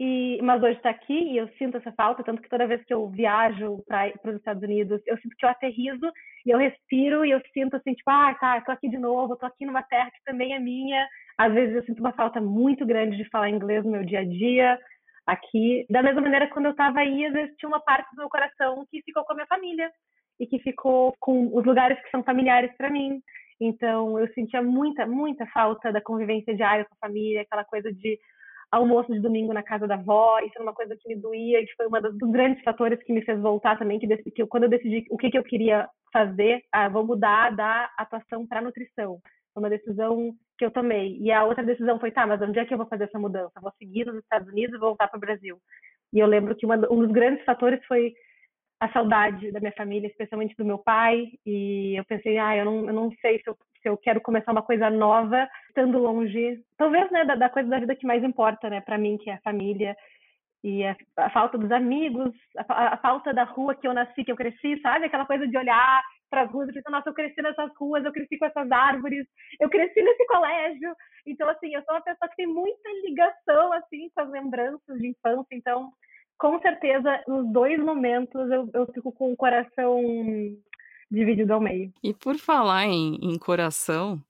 e, 0.00 0.40
mas 0.42 0.60
hoje 0.60 0.76
está 0.76 0.90
aqui 0.90 1.14
e 1.14 1.36
eu 1.36 1.48
sinto 1.56 1.76
essa 1.76 1.92
falta, 1.92 2.24
tanto 2.24 2.42
que 2.42 2.48
toda 2.48 2.66
vez 2.66 2.84
que 2.84 2.92
eu 2.92 3.08
viajo 3.08 3.82
para 3.86 4.12
os 4.26 4.36
Estados 4.36 4.62
Unidos, 4.62 5.00
eu 5.06 5.16
sinto 5.18 5.36
que 5.36 5.44
eu 5.44 5.48
aterrizo 5.48 6.10
e 6.44 6.50
eu 6.50 6.58
respiro 6.58 7.24
e 7.24 7.30
eu 7.30 7.40
sinto 7.52 7.76
assim, 7.76 7.94
tipo, 7.94 8.10
ah, 8.10 8.34
tá, 8.34 8.60
tô 8.62 8.72
aqui 8.72 8.88
de 8.88 8.98
novo, 8.98 9.36
tô 9.36 9.46
aqui 9.46 9.64
numa 9.64 9.82
terra 9.82 10.10
que 10.10 10.24
também 10.24 10.52
é 10.52 10.58
minha. 10.58 11.06
Às 11.38 11.52
vezes 11.52 11.76
eu 11.76 11.84
sinto 11.84 12.00
uma 12.00 12.12
falta 12.12 12.40
muito 12.40 12.84
grande 12.84 13.16
de 13.16 13.28
falar 13.30 13.50
inglês 13.50 13.84
no 13.84 13.92
meu 13.92 14.04
dia 14.04 14.20
a 14.20 14.24
dia 14.24 14.78
aqui. 15.26 15.86
Da 15.88 16.02
mesma 16.02 16.20
maneira, 16.20 16.48
quando 16.48 16.66
eu 16.66 16.72
estava 16.72 16.98
aí, 16.98 17.26
às 17.26 17.32
vezes 17.32 17.56
tinha 17.56 17.68
uma 17.68 17.80
parte 17.80 18.10
do 18.14 18.18
meu 18.18 18.28
coração 18.28 18.84
que 18.90 19.00
ficou 19.02 19.24
com 19.24 19.32
a 19.32 19.36
minha 19.36 19.46
família 19.46 19.90
e 20.40 20.46
que 20.46 20.58
ficou 20.58 21.14
com 21.20 21.56
os 21.56 21.64
lugares 21.64 22.00
que 22.02 22.10
são 22.10 22.22
familiares 22.24 22.76
para 22.76 22.90
mim. 22.90 23.20
Então, 23.60 24.18
eu 24.18 24.26
sentia 24.34 24.60
muita, 24.60 25.06
muita 25.06 25.46
falta 25.46 25.92
da 25.92 26.00
convivência 26.00 26.54
diária 26.54 26.84
com 26.84 26.94
a 26.94 27.06
família, 27.06 27.42
aquela 27.42 27.64
coisa 27.64 27.92
de 27.92 28.18
almoço 28.74 29.12
de 29.12 29.20
domingo 29.20 29.52
na 29.52 29.62
casa 29.62 29.86
da 29.86 29.94
avó, 29.94 30.38
isso 30.40 30.52
era 30.56 30.64
uma 30.64 30.74
coisa 30.74 30.96
que 30.96 31.08
me 31.08 31.16
doía, 31.16 31.60
e 31.60 31.66
que 31.66 31.74
foi 31.74 31.86
um 31.86 31.90
dos 31.90 32.30
grandes 32.30 32.62
fatores 32.62 33.02
que 33.02 33.12
me 33.12 33.22
fez 33.22 33.40
voltar 33.40 33.78
também, 33.78 33.98
que, 33.98 34.06
que 34.30 34.42
eu, 34.42 34.48
quando 34.48 34.64
eu 34.64 34.68
decidi 34.68 35.06
o 35.10 35.16
que, 35.16 35.30
que 35.30 35.38
eu 35.38 35.44
queria 35.44 35.88
fazer, 36.12 36.62
ah, 36.72 36.88
vou 36.88 37.04
mudar 37.04 37.50
da 37.54 37.90
atuação 37.96 38.46
para 38.46 38.62
nutrição. 38.62 39.18
Foi 39.52 39.62
uma 39.62 39.70
decisão 39.70 40.32
que 40.58 40.64
eu 40.64 40.70
tomei. 40.70 41.18
E 41.20 41.30
a 41.30 41.44
outra 41.44 41.64
decisão 41.64 41.98
foi, 41.98 42.10
tá, 42.10 42.26
mas 42.26 42.40
onde 42.42 42.58
é 42.58 42.64
que 42.64 42.72
eu 42.72 42.78
vou 42.78 42.86
fazer 42.86 43.04
essa 43.04 43.18
mudança? 43.18 43.52
vou 43.60 43.72
seguir 43.78 44.06
nos 44.06 44.18
Estados 44.18 44.48
Unidos 44.48 44.76
e 44.76 44.78
voltar 44.78 45.08
para 45.08 45.18
o 45.18 45.20
Brasil. 45.20 45.58
E 46.12 46.18
eu 46.18 46.26
lembro 46.26 46.54
que 46.54 46.66
uma, 46.66 46.76
um 46.90 47.00
dos 47.00 47.10
grandes 47.10 47.44
fatores 47.44 47.84
foi 47.86 48.14
a 48.80 48.88
saudade 48.92 49.50
da 49.52 49.60
minha 49.60 49.72
família, 49.72 50.08
especialmente 50.08 50.56
do 50.56 50.64
meu 50.64 50.78
pai. 50.78 51.26
E 51.46 51.98
eu 51.98 52.04
pensei, 52.04 52.38
ah, 52.38 52.56
eu 52.56 52.64
não, 52.64 52.86
eu 52.86 52.92
não 52.92 53.10
sei 53.20 53.40
se 53.40 53.48
eu 53.48 53.56
se 53.84 53.88
eu 53.90 53.98
quero 53.98 54.18
começar 54.18 54.50
uma 54.50 54.62
coisa 54.62 54.88
nova, 54.88 55.46
estando 55.68 55.98
longe, 55.98 56.58
talvez, 56.78 57.10
né, 57.10 57.22
da, 57.26 57.34
da 57.34 57.50
coisa 57.50 57.68
da 57.68 57.78
vida 57.78 57.94
que 57.94 58.06
mais 58.06 58.24
importa, 58.24 58.70
né, 58.70 58.80
para 58.80 58.96
mim, 58.96 59.18
que 59.18 59.28
é 59.28 59.34
a 59.34 59.40
família 59.42 59.94
e 60.64 60.82
a, 60.82 60.96
a 61.18 61.28
falta 61.28 61.58
dos 61.58 61.70
amigos, 61.70 62.32
a, 62.56 62.94
a, 62.94 62.96
falta 62.96 63.34
da 63.34 63.44
rua 63.44 63.74
que 63.74 63.86
eu 63.86 63.92
nasci, 63.92 64.24
que 64.24 64.32
eu 64.32 64.36
cresci, 64.36 64.80
sabe? 64.80 65.04
Aquela 65.04 65.26
coisa 65.26 65.46
de 65.46 65.58
olhar 65.58 66.02
para 66.30 66.44
as 66.44 66.50
ruas, 66.50 66.68
eu 66.68 66.74
penso, 66.74 66.90
nossa, 66.90 67.10
eu 67.10 67.14
cresci 67.14 67.42
nessas 67.42 67.70
ruas, 67.76 68.02
eu 68.02 68.10
cresci 68.10 68.38
com 68.38 68.46
essas 68.46 68.72
árvores, 68.72 69.26
eu 69.60 69.68
cresci 69.68 70.02
nesse 70.02 70.26
colégio. 70.26 70.96
Então, 71.26 71.46
assim, 71.50 71.74
eu 71.74 71.82
sou 71.84 71.94
uma 71.94 72.00
pessoa 72.00 72.30
que 72.30 72.36
tem 72.36 72.46
muita 72.46 72.88
ligação, 73.04 73.74
assim, 73.74 74.08
com 74.14 74.22
as 74.22 74.30
lembranças 74.30 74.98
de 74.98 75.08
infância. 75.08 75.46
Então, 75.52 75.92
com 76.38 76.60
certeza, 76.60 77.22
nos 77.26 77.50
dois 77.52 77.78
momentos, 77.78 78.50
eu, 78.50 78.68
eu 78.74 78.86
fico 78.92 79.12
com 79.12 79.32
o 79.32 79.36
coração 79.36 80.00
dividido 81.10 81.52
ao 81.52 81.60
meio. 81.60 81.92
E 82.02 82.12
por 82.12 82.36
falar 82.36 82.86
em, 82.86 83.16
em 83.22 83.38
coração, 83.38 84.20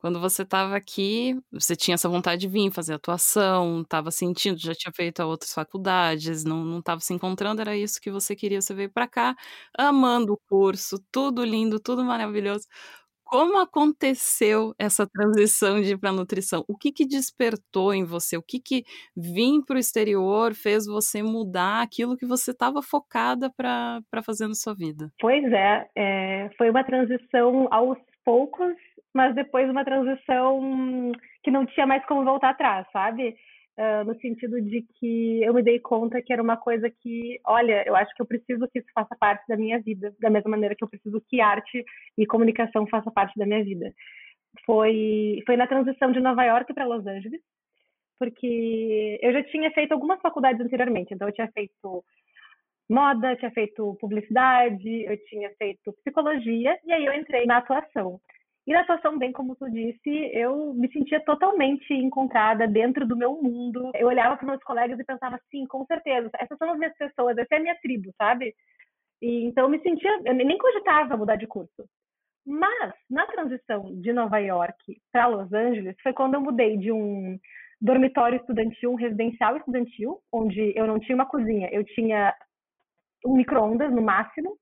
quando 0.00 0.20
você 0.20 0.42
estava 0.42 0.76
aqui, 0.76 1.36
você 1.50 1.74
tinha 1.74 1.94
essa 1.96 2.08
vontade 2.08 2.42
de 2.42 2.48
vir 2.48 2.70
fazer 2.70 2.94
atuação, 2.94 3.80
estava 3.82 4.10
sentindo, 4.12 4.56
já 4.58 4.72
tinha 4.72 4.92
feito 4.94 5.20
outras 5.24 5.52
faculdades, 5.52 6.44
não 6.44 6.78
estava 6.78 7.00
se 7.00 7.12
encontrando, 7.12 7.60
era 7.60 7.76
isso 7.76 8.00
que 8.00 8.10
você 8.10 8.36
queria. 8.36 8.60
Você 8.60 8.72
veio 8.74 8.90
para 8.90 9.08
cá 9.08 9.34
amando 9.76 10.34
o 10.34 10.38
curso, 10.48 10.98
tudo 11.10 11.44
lindo, 11.44 11.80
tudo 11.80 12.04
maravilhoso. 12.04 12.66
Como 13.28 13.58
aconteceu 13.58 14.72
essa 14.78 15.06
transição 15.06 15.82
de 15.82 15.92
ir 15.92 15.98
para 15.98 16.12
nutrição? 16.12 16.64
O 16.66 16.76
que, 16.76 16.90
que 16.90 17.06
despertou 17.06 17.92
em 17.92 18.04
você? 18.04 18.38
O 18.38 18.42
que, 18.42 18.58
que 18.58 18.84
vir 19.14 19.62
para 19.66 19.76
o 19.76 19.78
exterior 19.78 20.54
fez 20.54 20.86
você 20.86 21.22
mudar 21.22 21.82
aquilo 21.82 22.16
que 22.16 22.24
você 22.24 22.52
estava 22.52 22.80
focada 22.80 23.52
para 23.54 24.22
fazer 24.24 24.48
na 24.48 24.54
sua 24.54 24.74
vida? 24.74 25.10
Pois 25.20 25.44
é, 25.52 25.86
é, 25.94 26.50
foi 26.56 26.70
uma 26.70 26.82
transição 26.82 27.68
aos 27.70 27.98
poucos 28.24 28.74
mas 29.14 29.34
depois 29.34 29.68
uma 29.68 29.84
transição 29.84 31.12
que 31.42 31.50
não 31.50 31.66
tinha 31.66 31.86
mais 31.86 32.04
como 32.06 32.24
voltar 32.24 32.50
atrás, 32.50 32.86
sabe? 32.92 33.34
Uh, 33.78 34.04
no 34.04 34.18
sentido 34.18 34.60
de 34.60 34.82
que 34.98 35.40
eu 35.40 35.54
me 35.54 35.62
dei 35.62 35.78
conta 35.78 36.20
que 36.20 36.32
era 36.32 36.42
uma 36.42 36.56
coisa 36.56 36.90
que, 36.90 37.38
olha, 37.46 37.84
eu 37.86 37.94
acho 37.94 38.12
que 38.12 38.20
eu 38.20 38.26
preciso 38.26 38.66
que 38.66 38.80
isso 38.80 38.88
faça 38.92 39.14
parte 39.14 39.46
da 39.46 39.56
minha 39.56 39.80
vida, 39.80 40.12
da 40.18 40.28
mesma 40.28 40.50
maneira 40.50 40.74
que 40.74 40.82
eu 40.82 40.88
preciso 40.88 41.22
que 41.28 41.40
arte 41.40 41.84
e 42.16 42.26
comunicação 42.26 42.88
faça 42.88 43.08
parte 43.08 43.38
da 43.38 43.46
minha 43.46 43.62
vida. 43.62 43.94
Foi, 44.66 45.40
foi 45.46 45.56
na 45.56 45.68
transição 45.68 46.10
de 46.10 46.18
Nova 46.18 46.42
York 46.42 46.74
para 46.74 46.86
Los 46.86 47.06
Angeles, 47.06 47.40
porque 48.18 49.20
eu 49.22 49.32
já 49.32 49.44
tinha 49.44 49.70
feito 49.70 49.92
algumas 49.92 50.20
faculdades 50.20 50.60
anteriormente, 50.60 51.14
então 51.14 51.28
eu 51.28 51.34
tinha 51.34 51.48
feito 51.52 52.04
moda, 52.90 53.36
tinha 53.36 53.52
feito 53.52 53.96
publicidade, 54.00 55.04
eu 55.04 55.16
tinha 55.26 55.50
feito 55.56 55.92
psicologia, 56.02 56.76
e 56.84 56.92
aí 56.92 57.04
eu 57.04 57.12
entrei 57.12 57.46
na 57.46 57.58
atuação. 57.58 58.20
E 58.68 58.72
na 58.74 58.80
atuação, 58.80 59.16
bem 59.16 59.32
como 59.32 59.56
tu 59.56 59.70
disse, 59.70 60.10
eu 60.34 60.74
me 60.74 60.92
sentia 60.92 61.24
totalmente 61.24 61.90
encontrada 61.94 62.68
dentro 62.68 63.08
do 63.08 63.16
meu 63.16 63.40
mundo. 63.42 63.90
Eu 63.94 64.08
olhava 64.08 64.36
para 64.36 64.46
meus 64.46 64.62
colegas 64.62 65.00
e 65.00 65.04
pensava 65.04 65.36
assim, 65.36 65.64
com 65.64 65.86
certeza, 65.86 66.28
essas 66.38 66.58
são 66.58 66.70
as 66.72 66.78
minhas 66.78 66.94
pessoas, 66.98 67.38
essa 67.38 67.54
é 67.54 67.56
a 67.56 67.62
minha 67.62 67.78
tribo, 67.80 68.12
sabe? 68.18 68.54
E, 69.22 69.46
então 69.46 69.64
eu 69.64 69.70
me 69.70 69.80
sentia, 69.80 70.20
eu 70.22 70.34
nem 70.34 70.58
cogitava 70.58 71.16
mudar 71.16 71.36
de 71.36 71.46
curso. 71.46 71.88
Mas 72.46 72.92
na 73.08 73.26
transição 73.26 73.98
de 74.02 74.12
Nova 74.12 74.38
York 74.38 75.00
para 75.10 75.28
Los 75.28 75.50
Angeles 75.50 75.96
foi 76.02 76.12
quando 76.12 76.34
eu 76.34 76.42
mudei 76.42 76.76
de 76.76 76.92
um 76.92 77.38
dormitório 77.80 78.36
estudantil, 78.36 78.92
um 78.92 78.96
residencial 78.96 79.56
estudantil, 79.56 80.20
onde 80.30 80.74
eu 80.76 80.86
não 80.86 81.00
tinha 81.00 81.14
uma 81.14 81.24
cozinha, 81.24 81.70
eu 81.72 81.82
tinha 81.84 82.34
um 83.24 83.34
micro-ondas 83.34 83.90
no 83.90 84.02
máximo, 84.02 84.58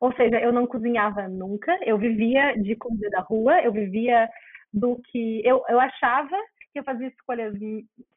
ou 0.00 0.12
seja, 0.14 0.38
eu 0.40 0.52
não 0.52 0.66
cozinhava 0.66 1.28
nunca, 1.28 1.78
eu 1.82 1.98
vivia 1.98 2.54
de 2.56 2.76
comida 2.76 3.10
da 3.10 3.20
rua, 3.20 3.60
eu 3.62 3.72
vivia 3.72 4.28
do 4.72 5.00
que. 5.10 5.42
Eu, 5.44 5.62
eu 5.68 5.80
achava 5.80 6.36
que 6.72 6.78
eu 6.78 6.84
fazia 6.84 7.08
escolhas 7.08 7.54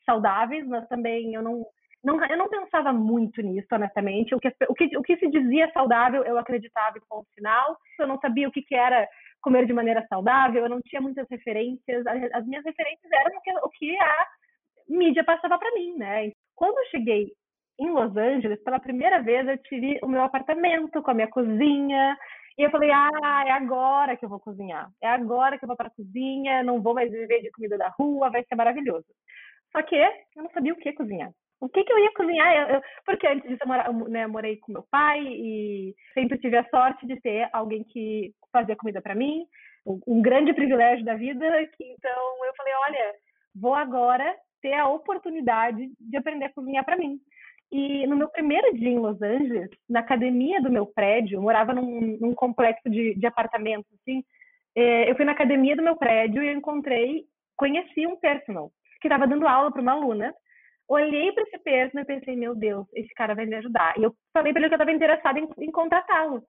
saudáveis, 0.05 0.67
mas 0.67 0.87
também 0.87 1.33
eu 1.33 1.41
não, 1.41 1.65
não, 2.03 2.23
eu 2.25 2.37
não 2.37 2.49
pensava 2.49 2.91
muito 2.91 3.41
nisso, 3.41 3.67
honestamente. 3.71 4.35
O 4.35 4.39
que, 4.39 4.49
o, 4.67 4.73
que, 4.73 4.97
o 4.97 5.01
que 5.01 5.17
se 5.17 5.29
dizia 5.29 5.71
saudável, 5.71 6.23
eu 6.23 6.37
acreditava 6.37 6.97
em 6.97 7.07
ponto 7.07 7.27
final. 7.33 7.77
Eu 7.99 8.07
não 8.07 8.19
sabia 8.19 8.47
o 8.47 8.51
que, 8.51 8.61
que 8.61 8.75
era 8.75 9.07
comer 9.41 9.65
de 9.65 9.73
maneira 9.73 10.05
saudável, 10.07 10.63
eu 10.63 10.69
não 10.69 10.81
tinha 10.81 11.01
muitas 11.01 11.27
referências. 11.29 12.05
As 12.33 12.45
minhas 12.45 12.63
referências 12.63 13.11
eram 13.11 13.37
o 13.37 13.41
que, 13.41 13.51
o 13.51 13.69
que 13.69 13.99
a 13.99 14.27
mídia 14.89 15.23
passava 15.23 15.57
para 15.57 15.71
mim, 15.73 15.95
né? 15.95 16.31
Quando 16.55 16.77
eu 16.77 16.85
cheguei 16.87 17.31
em 17.79 17.89
Los 17.89 18.15
Angeles, 18.15 18.61
pela 18.63 18.79
primeira 18.79 19.21
vez 19.21 19.47
eu 19.47 19.57
tive 19.59 19.99
o 20.03 20.07
meu 20.07 20.21
apartamento 20.21 21.01
com 21.01 21.11
a 21.11 21.13
minha 21.13 21.27
cozinha. 21.29 22.17
E 22.57 22.63
eu 22.63 22.69
falei, 22.71 22.91
ah, 22.91 23.43
é 23.47 23.51
agora 23.51 24.17
que 24.17 24.25
eu 24.25 24.29
vou 24.29 24.39
cozinhar. 24.39 24.89
É 25.01 25.07
agora 25.07 25.57
que 25.57 25.63
eu 25.63 25.67
vou 25.67 25.77
para 25.77 25.87
a 25.87 25.91
cozinha, 25.91 26.61
não 26.61 26.81
vou 26.81 26.93
mais 26.93 27.09
viver 27.09 27.41
de 27.41 27.51
comida 27.51 27.77
da 27.77 27.87
rua, 27.97 28.29
vai 28.29 28.43
ser 28.43 28.55
maravilhoso. 28.55 29.05
Só 29.71 29.81
que 29.81 29.95
eu 29.95 30.43
não 30.43 30.49
sabia 30.51 30.73
o 30.73 30.75
que 30.75 30.91
cozinhar. 30.91 31.31
O 31.61 31.69
que, 31.69 31.83
que 31.83 31.91
eu 31.91 31.99
ia 31.99 32.13
cozinhar? 32.13 32.55
Eu, 32.55 32.75
eu, 32.75 32.81
porque 33.05 33.27
antes 33.27 33.47
disso 33.47 33.63
eu, 33.63 33.67
mora, 33.67 33.91
né, 34.09 34.27
morei 34.27 34.57
com 34.57 34.71
meu 34.71 34.83
pai 34.89 35.21
e 35.21 35.93
sempre 36.13 36.37
tive 36.37 36.57
a 36.57 36.67
sorte 36.69 37.05
de 37.05 37.19
ter 37.21 37.49
alguém 37.53 37.83
que 37.83 38.33
fazia 38.51 38.75
comida 38.75 39.01
para 39.01 39.15
mim. 39.15 39.45
Um, 39.85 39.99
um 40.07 40.21
grande 40.21 40.53
privilégio 40.53 41.05
da 41.05 41.15
vida. 41.15 41.45
Então 41.79 42.45
eu 42.45 42.53
falei, 42.55 42.73
olha, 42.87 43.13
vou 43.55 43.75
agora 43.75 44.35
ter 44.61 44.73
a 44.73 44.87
oportunidade 44.87 45.89
de 45.99 46.17
aprender 46.17 46.45
a 46.45 46.53
cozinhar 46.53 46.83
para 46.85 46.97
mim. 46.97 47.19
E 47.71 48.07
no 48.07 48.15
meu 48.15 48.29
primeiro 48.29 48.73
dia 48.73 48.89
em 48.89 48.97
Los 48.97 49.21
Angeles, 49.21 49.69
na 49.87 49.99
academia 49.99 50.61
do 50.61 50.71
meu 50.71 50.87
prédio, 50.87 51.37
eu 51.37 51.41
morava 51.41 51.73
num, 51.73 52.17
num 52.19 52.33
complexo 52.33 52.89
de, 52.89 53.13
de 53.13 53.27
apartamentos, 53.27 53.91
assim, 54.01 54.23
é, 54.75 55.09
eu 55.09 55.15
fui 55.15 55.25
na 55.25 55.33
academia 55.33 55.75
do 55.75 55.83
meu 55.83 55.95
prédio 55.95 56.41
e 56.41 56.51
encontrei, 56.51 57.25
conheci 57.55 58.07
um 58.07 58.15
personal 58.15 58.71
que 59.01 59.07
estava 59.07 59.27
dando 59.27 59.47
aula 59.47 59.71
para 59.71 59.81
uma 59.81 59.93
aluna. 59.93 60.33
Olhei 60.87 61.31
para 61.31 61.43
esse 61.43 61.59
personal 61.59 62.03
e 62.03 62.07
pensei, 62.07 62.35
meu 62.35 62.55
Deus, 62.55 62.87
esse 62.93 63.13
cara 63.13 63.35
vai 63.35 63.45
me 63.45 63.55
ajudar. 63.55 63.97
E 63.97 64.03
eu 64.03 64.15
falei 64.33 64.51
para 64.51 64.61
ele 64.61 64.69
que 64.69 64.73
eu 64.73 64.77
estava 64.77 64.91
interessada 64.91 65.39
em, 65.39 65.47
em 65.59 65.71
contratá-lo. 65.71 66.43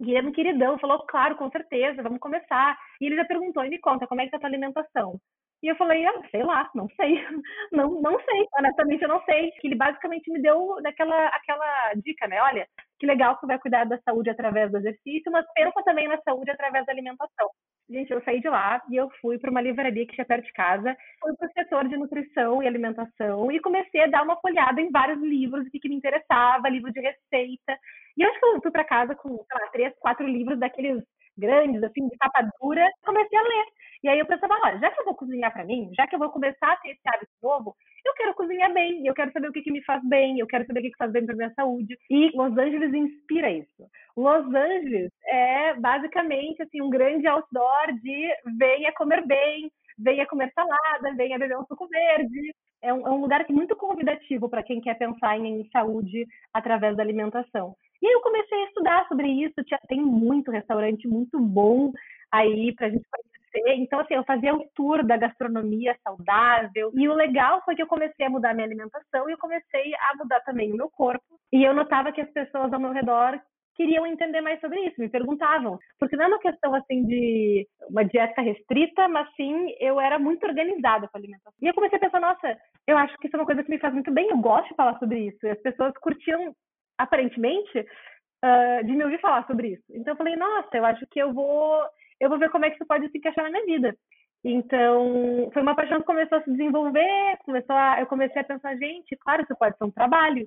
E 0.00 0.10
ele 0.10 0.26
é 0.26 0.30
um 0.30 0.32
queridão, 0.32 0.78
falou, 0.78 1.06
claro, 1.06 1.36
com 1.36 1.48
certeza, 1.50 2.02
vamos 2.02 2.18
começar. 2.18 2.76
E 3.00 3.06
ele 3.06 3.16
já 3.16 3.24
perguntou, 3.24 3.64
e 3.64 3.70
me 3.70 3.78
conta, 3.78 4.06
como 4.06 4.20
é 4.20 4.24
que 4.24 4.30
tá 4.32 4.38
a 4.38 4.40
tua 4.40 4.48
alimentação? 4.48 5.20
E 5.64 5.68
eu 5.68 5.76
falei, 5.76 6.04
ah, 6.04 6.20
sei 6.30 6.42
lá, 6.42 6.70
não 6.74 6.86
sei. 6.90 7.14
Não, 7.72 7.88
não 8.02 8.20
sei, 8.20 8.46
honestamente 8.58 9.02
eu 9.02 9.08
não 9.08 9.22
sei. 9.24 9.50
Que 9.52 9.68
ele 9.68 9.74
basicamente 9.74 10.30
me 10.30 10.42
deu 10.42 10.76
daquela 10.82 11.28
aquela 11.28 11.94
dica, 12.04 12.28
né? 12.28 12.38
Olha, 12.42 12.66
que 13.00 13.06
legal 13.06 13.38
que 13.38 13.46
vai 13.46 13.58
cuidar 13.58 13.84
da 13.84 13.98
saúde 14.02 14.28
através 14.28 14.70
do 14.70 14.76
exercício, 14.76 15.32
mas 15.32 15.46
pensa 15.54 15.82
também 15.82 16.06
na 16.06 16.20
saúde 16.20 16.50
através 16.50 16.84
da 16.84 16.92
alimentação. 16.92 17.48
Gente, 17.88 18.12
eu 18.12 18.22
saí 18.24 18.42
de 18.42 18.48
lá 18.48 18.82
e 18.90 18.96
eu 18.96 19.08
fui 19.22 19.38
para 19.38 19.50
uma 19.50 19.62
livraria 19.62 20.06
que 20.06 20.14
tinha 20.14 20.26
perto 20.26 20.44
de 20.44 20.52
casa, 20.52 20.94
fui 21.18 21.34
para 21.34 21.48
o 21.48 21.52
setor 21.52 21.88
de 21.88 21.96
nutrição 21.96 22.62
e 22.62 22.66
alimentação 22.66 23.50
e 23.50 23.58
comecei 23.60 24.02
a 24.02 24.06
dar 24.06 24.22
uma 24.22 24.36
folhada 24.40 24.82
em 24.82 24.90
vários 24.90 25.20
livros, 25.22 25.66
o 25.66 25.70
que, 25.70 25.80
que 25.80 25.88
me 25.88 25.96
interessava, 25.96 26.68
livro 26.68 26.92
de 26.92 27.00
receita. 27.00 27.78
E 28.18 28.22
eu 28.22 28.28
acho 28.28 28.38
que 28.38 28.46
eu 28.46 28.62
fui 28.62 28.70
para 28.70 28.84
casa 28.84 29.14
com, 29.14 29.30
sei 29.30 29.60
lá, 29.60 29.68
três, 29.70 29.94
quatro 29.98 30.26
livros 30.26 30.58
daqueles 30.58 31.02
grandes, 31.36 31.82
assim, 31.82 32.08
de 32.08 32.16
capa 32.18 32.48
dura, 32.60 32.88
comecei 33.04 33.38
a 33.38 33.42
ler. 33.42 33.64
E 34.02 34.08
aí 34.08 34.18
eu 34.18 34.26
pensava, 34.26 34.54
olha, 34.62 34.78
já 34.78 34.90
que 34.90 35.00
eu 35.00 35.04
vou 35.06 35.14
cozinhar 35.14 35.50
para 35.52 35.64
mim, 35.64 35.90
já 35.96 36.06
que 36.06 36.14
eu 36.14 36.18
vou 36.18 36.30
começar 36.30 36.72
a 36.72 36.76
ter 36.76 36.90
esse 36.90 37.00
hábito 37.06 37.32
novo, 37.42 37.74
eu 38.04 38.12
quero 38.14 38.34
cozinhar 38.34 38.70
bem, 38.72 39.06
eu 39.06 39.14
quero 39.14 39.32
saber 39.32 39.48
o 39.48 39.52
que, 39.52 39.62
que 39.62 39.72
me 39.72 39.82
faz 39.82 40.06
bem, 40.06 40.38
eu 40.38 40.46
quero 40.46 40.66
saber 40.66 40.80
o 40.80 40.82
que, 40.82 40.90
que 40.90 40.98
faz 40.98 41.10
bem 41.10 41.24
para 41.24 41.34
minha 41.34 41.52
saúde. 41.54 41.96
E 42.10 42.30
Los 42.36 42.56
Angeles 42.58 42.92
inspira 42.92 43.50
isso. 43.50 43.88
Los 44.14 44.44
Angeles 44.54 45.10
é 45.26 45.74
basicamente 45.74 46.62
assim 46.62 46.82
um 46.82 46.90
grande 46.90 47.26
outdoor 47.26 47.92
de 48.02 48.28
venha 48.58 48.92
comer 48.92 49.26
bem, 49.26 49.70
venha 49.98 50.26
comer 50.26 50.52
salada, 50.54 51.16
venha 51.16 51.38
beber 51.38 51.56
um 51.56 51.64
suco 51.64 51.88
verde. 51.88 52.54
É 52.84 52.92
um, 52.92 53.06
é 53.06 53.10
um 53.10 53.20
lugar 53.20 53.44
que 53.44 53.52
é 53.52 53.54
muito 53.54 53.74
convidativo 53.74 54.48
para 54.48 54.62
quem 54.62 54.80
quer 54.80 54.98
pensar 54.98 55.38
em 55.38 55.68
saúde 55.72 56.26
através 56.52 56.94
da 56.96 57.02
alimentação. 57.02 57.74
E 58.02 58.06
aí 58.06 58.12
eu 58.12 58.20
comecei 58.20 58.58
a 58.58 58.66
estudar 58.66 59.08
sobre 59.08 59.26
isso. 59.28 59.54
Tem 59.88 60.00
muito 60.00 60.50
restaurante 60.50 61.08
muito 61.08 61.40
bom 61.40 61.90
aí 62.30 62.74
para 62.74 62.88
a 62.88 62.90
gente 62.90 63.06
conhecer. 63.08 63.80
Então, 63.80 64.00
assim, 64.00 64.14
eu 64.14 64.24
fazia 64.24 64.54
o 64.54 64.68
tour 64.74 65.02
da 65.06 65.16
gastronomia 65.16 65.96
saudável. 66.04 66.92
E 66.94 67.08
o 67.08 67.14
legal 67.14 67.62
foi 67.64 67.74
que 67.74 67.82
eu 67.82 67.86
comecei 67.86 68.26
a 68.26 68.30
mudar 68.30 68.52
minha 68.52 68.66
alimentação 68.66 69.28
e 69.28 69.32
eu 69.32 69.38
comecei 69.38 69.94
a 69.94 70.16
mudar 70.16 70.40
também 70.40 70.70
o 70.70 70.76
meu 70.76 70.90
corpo. 70.90 71.24
E 71.50 71.64
eu 71.64 71.72
notava 71.72 72.12
que 72.12 72.20
as 72.20 72.30
pessoas 72.30 72.72
ao 72.72 72.80
meu 72.80 72.92
redor 72.92 73.40
queriam 73.74 74.06
entender 74.06 74.40
mais 74.40 74.60
sobre 74.60 74.80
isso, 74.80 75.00
me 75.00 75.08
perguntavam. 75.08 75.78
Porque 75.98 76.16
não 76.16 76.24
é 76.24 76.28
uma 76.28 76.38
questão 76.38 76.74
assim 76.74 77.04
de 77.04 77.66
uma 77.88 78.04
dieta 78.04 78.40
restrita, 78.42 79.08
mas 79.08 79.28
sim 79.34 79.74
eu 79.80 80.00
era 80.00 80.18
muito 80.18 80.46
organizada 80.46 81.08
com 81.08 81.16
a 81.16 81.20
alimentação. 81.20 81.52
E 81.60 81.66
eu 81.66 81.74
comecei 81.74 81.98
a 81.98 82.00
pensar, 82.00 82.20
nossa, 82.20 82.56
eu 82.86 82.96
acho 82.96 83.16
que 83.18 83.26
isso 83.26 83.36
é 83.36 83.40
uma 83.40 83.46
coisa 83.46 83.62
que 83.62 83.70
me 83.70 83.78
faz 83.78 83.92
muito 83.92 84.12
bem, 84.12 84.28
eu 84.30 84.38
gosto 84.38 84.68
de 84.68 84.76
falar 84.76 84.98
sobre 84.98 85.28
isso. 85.28 85.38
E 85.46 85.50
as 85.50 85.60
pessoas 85.60 85.92
curtiam 86.00 86.54
aparentemente, 86.98 87.78
uh, 87.78 88.84
de 88.84 88.92
me 88.92 89.04
ouvir 89.04 89.20
falar 89.20 89.46
sobre 89.46 89.68
isso. 89.74 89.84
Então 89.90 90.12
eu 90.12 90.18
falei, 90.18 90.36
nossa, 90.36 90.76
eu 90.76 90.84
acho 90.84 91.06
que 91.10 91.20
eu 91.20 91.32
vou, 91.32 91.82
eu 92.20 92.28
vou 92.28 92.38
ver 92.38 92.50
como 92.50 92.64
é 92.64 92.70
que 92.70 92.76
isso 92.76 92.86
pode 92.86 93.10
se 93.10 93.18
encaixar 93.18 93.44
na 93.44 93.50
minha 93.50 93.64
vida. 93.64 93.96
Então, 94.44 95.50
foi 95.54 95.62
uma 95.62 95.74
paixão 95.74 96.00
que 96.00 96.04
começou 96.04 96.36
a 96.36 96.42
se 96.42 96.50
desenvolver, 96.50 97.38
começou 97.46 97.74
a, 97.74 97.98
eu 98.00 98.06
comecei 98.06 98.42
a 98.42 98.44
pensar, 98.44 98.76
gente, 98.76 99.16
claro, 99.16 99.42
isso 99.42 99.56
pode 99.56 99.76
ser 99.78 99.84
um 99.84 99.90
trabalho, 99.90 100.46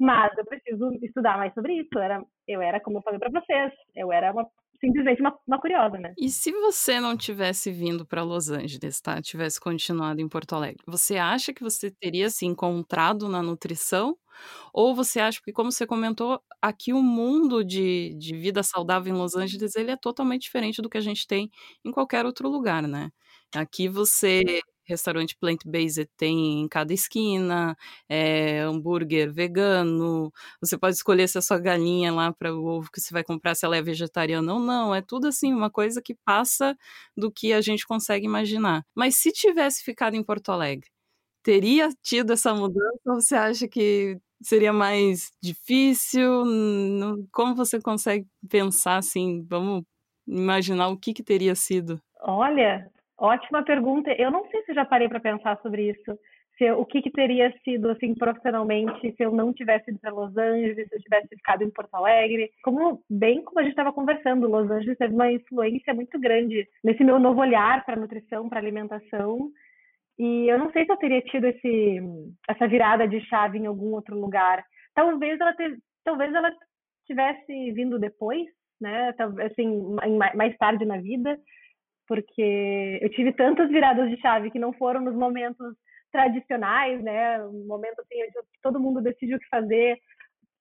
mas 0.00 0.36
eu 0.36 0.44
preciso 0.44 0.90
estudar 1.02 1.36
mais 1.36 1.52
sobre 1.54 1.74
isso. 1.74 1.90
Eu 1.94 2.00
era, 2.00 2.24
eu 2.48 2.62
era 2.62 2.80
como 2.80 2.98
eu 2.98 3.02
falei 3.02 3.20
para 3.20 3.40
vocês, 3.40 3.72
eu 3.94 4.10
era 4.10 4.32
uma 4.32 4.48
simplesmente 4.80 5.20
uma, 5.20 5.38
uma 5.46 5.60
curiosa, 5.60 5.98
né? 5.98 6.14
E 6.18 6.30
se 6.30 6.50
você 6.52 6.98
não 6.98 7.16
tivesse 7.16 7.70
vindo 7.70 8.06
para 8.06 8.22
Los 8.22 8.48
Angeles, 8.48 9.00
tá? 9.00 9.20
Tivesse 9.20 9.60
continuado 9.60 10.20
em 10.20 10.28
Porto 10.28 10.54
Alegre, 10.54 10.82
você 10.86 11.18
acha 11.18 11.52
que 11.52 11.62
você 11.62 11.90
teria 11.90 12.30
se 12.30 12.46
encontrado 12.46 13.28
na 13.28 13.42
nutrição? 13.42 14.16
Ou 14.72 14.94
você 14.94 15.20
acha 15.20 15.38
que, 15.44 15.52
como 15.52 15.70
você 15.70 15.86
comentou, 15.86 16.40
aqui 16.62 16.94
o 16.94 17.02
mundo 17.02 17.62
de, 17.62 18.14
de 18.14 18.34
vida 18.34 18.62
saudável 18.62 19.14
em 19.14 19.18
Los 19.18 19.36
Angeles 19.36 19.76
ele 19.76 19.90
é 19.90 19.96
totalmente 19.96 20.42
diferente 20.42 20.80
do 20.80 20.88
que 20.88 20.96
a 20.96 21.02
gente 21.02 21.26
tem 21.26 21.50
em 21.84 21.92
qualquer 21.92 22.24
outro 22.24 22.48
lugar, 22.48 22.82
né? 22.88 23.10
Aqui 23.54 23.86
você 23.88 24.60
restaurante 24.90 25.36
plant-based 25.36 26.08
tem 26.16 26.62
em 26.62 26.68
cada 26.68 26.92
esquina, 26.92 27.76
é, 28.08 28.60
hambúrguer 28.60 29.32
vegano, 29.32 30.32
você 30.60 30.76
pode 30.76 30.96
escolher 30.96 31.28
se 31.28 31.38
a 31.38 31.42
sua 31.42 31.58
galinha 31.58 32.12
lá 32.12 32.32
para 32.32 32.54
o 32.54 32.64
ovo 32.64 32.90
que 32.90 33.00
você 33.00 33.12
vai 33.12 33.24
comprar, 33.24 33.54
se 33.54 33.64
ela 33.64 33.76
é 33.76 33.82
vegetariana 33.82 34.52
ou 34.54 34.60
não, 34.60 34.94
é 34.94 35.00
tudo 35.00 35.28
assim, 35.28 35.52
uma 35.52 35.70
coisa 35.70 36.02
que 36.02 36.14
passa 36.24 36.76
do 37.16 37.30
que 37.30 37.52
a 37.52 37.60
gente 37.60 37.86
consegue 37.86 38.26
imaginar. 38.26 38.84
Mas 38.94 39.16
se 39.16 39.32
tivesse 39.32 39.82
ficado 39.84 40.14
em 40.14 40.22
Porto 40.22 40.50
Alegre, 40.52 40.90
teria 41.42 41.90
tido 42.02 42.32
essa 42.32 42.54
mudança 42.54 43.00
ou 43.06 43.20
você 43.20 43.34
acha 43.34 43.68
que 43.68 44.18
seria 44.42 44.72
mais 44.72 45.30
difícil? 45.42 46.44
Como 47.32 47.54
você 47.54 47.80
consegue 47.80 48.26
pensar 48.48 48.96
assim, 48.98 49.44
vamos 49.48 49.84
imaginar 50.26 50.88
o 50.88 50.96
que, 50.96 51.12
que 51.12 51.22
teria 51.22 51.54
sido? 51.54 52.00
Olha, 52.20 52.90
Ótima 53.20 53.62
pergunta. 53.62 54.10
Eu 54.12 54.30
não 54.30 54.48
sei 54.48 54.62
se 54.64 54.72
já 54.72 54.82
parei 54.82 55.06
para 55.06 55.20
pensar 55.20 55.60
sobre 55.60 55.90
isso. 55.90 56.18
Se, 56.56 56.70
o 56.72 56.86
que, 56.86 57.02
que, 57.02 57.10
teria 57.10 57.54
sido 57.62 57.90
assim 57.90 58.14
profissionalmente 58.14 59.14
se 59.14 59.22
eu 59.22 59.30
não 59.30 59.52
tivesse 59.52 59.90
ido 59.90 60.00
para 60.00 60.10
Los 60.12 60.34
Angeles, 60.36 60.88
se 60.88 60.94
eu 60.94 61.00
tivesse 61.02 61.28
ficado 61.28 61.62
em 61.62 61.70
Porto 61.70 61.94
Alegre. 61.94 62.50
Como 62.62 63.02
bem 63.10 63.44
como 63.44 63.60
a 63.60 63.62
gente 63.62 63.72
estava 63.72 63.92
conversando, 63.92 64.48
Los 64.48 64.70
Angeles 64.70 64.96
teve 64.96 65.14
uma 65.14 65.30
influência 65.30 65.92
muito 65.92 66.18
grande 66.18 66.66
nesse 66.82 67.04
meu 67.04 67.18
novo 67.18 67.40
olhar 67.40 67.84
para 67.84 68.00
nutrição, 68.00 68.48
para 68.48 68.58
alimentação. 68.58 69.50
E 70.18 70.50
eu 70.50 70.58
não 70.58 70.72
sei 70.72 70.86
se 70.86 70.92
eu 70.92 70.96
teria 70.96 71.20
tido 71.20 71.44
esse 71.44 72.00
essa 72.48 72.66
virada 72.66 73.06
de 73.06 73.20
chave 73.26 73.58
em 73.58 73.66
algum 73.66 73.92
outro 73.92 74.18
lugar. 74.18 74.64
Talvez 74.94 75.38
ela 75.38 75.52
te, 75.52 75.76
talvez 76.04 76.34
ela 76.34 76.50
tivesse 77.06 77.72
vindo 77.72 77.98
depois, 77.98 78.46
né? 78.80 79.14
Assim, 79.46 79.94
mais 80.34 80.56
tarde 80.56 80.86
na 80.86 80.96
vida 80.96 81.38
porque 82.10 82.98
eu 83.00 83.08
tive 83.10 83.32
tantas 83.32 83.70
viradas 83.70 84.10
de 84.10 84.20
chave 84.20 84.50
que 84.50 84.58
não 84.58 84.72
foram 84.72 85.00
nos 85.00 85.14
momentos 85.14 85.76
tradicionais, 86.10 87.00
né? 87.00 87.40
Um 87.46 87.68
momento 87.68 88.00
assim 88.00 88.20
onde 88.24 88.32
todo 88.60 88.80
mundo 88.80 89.00
decide 89.00 89.36
o 89.36 89.38
que 89.38 89.46
fazer, 89.46 89.96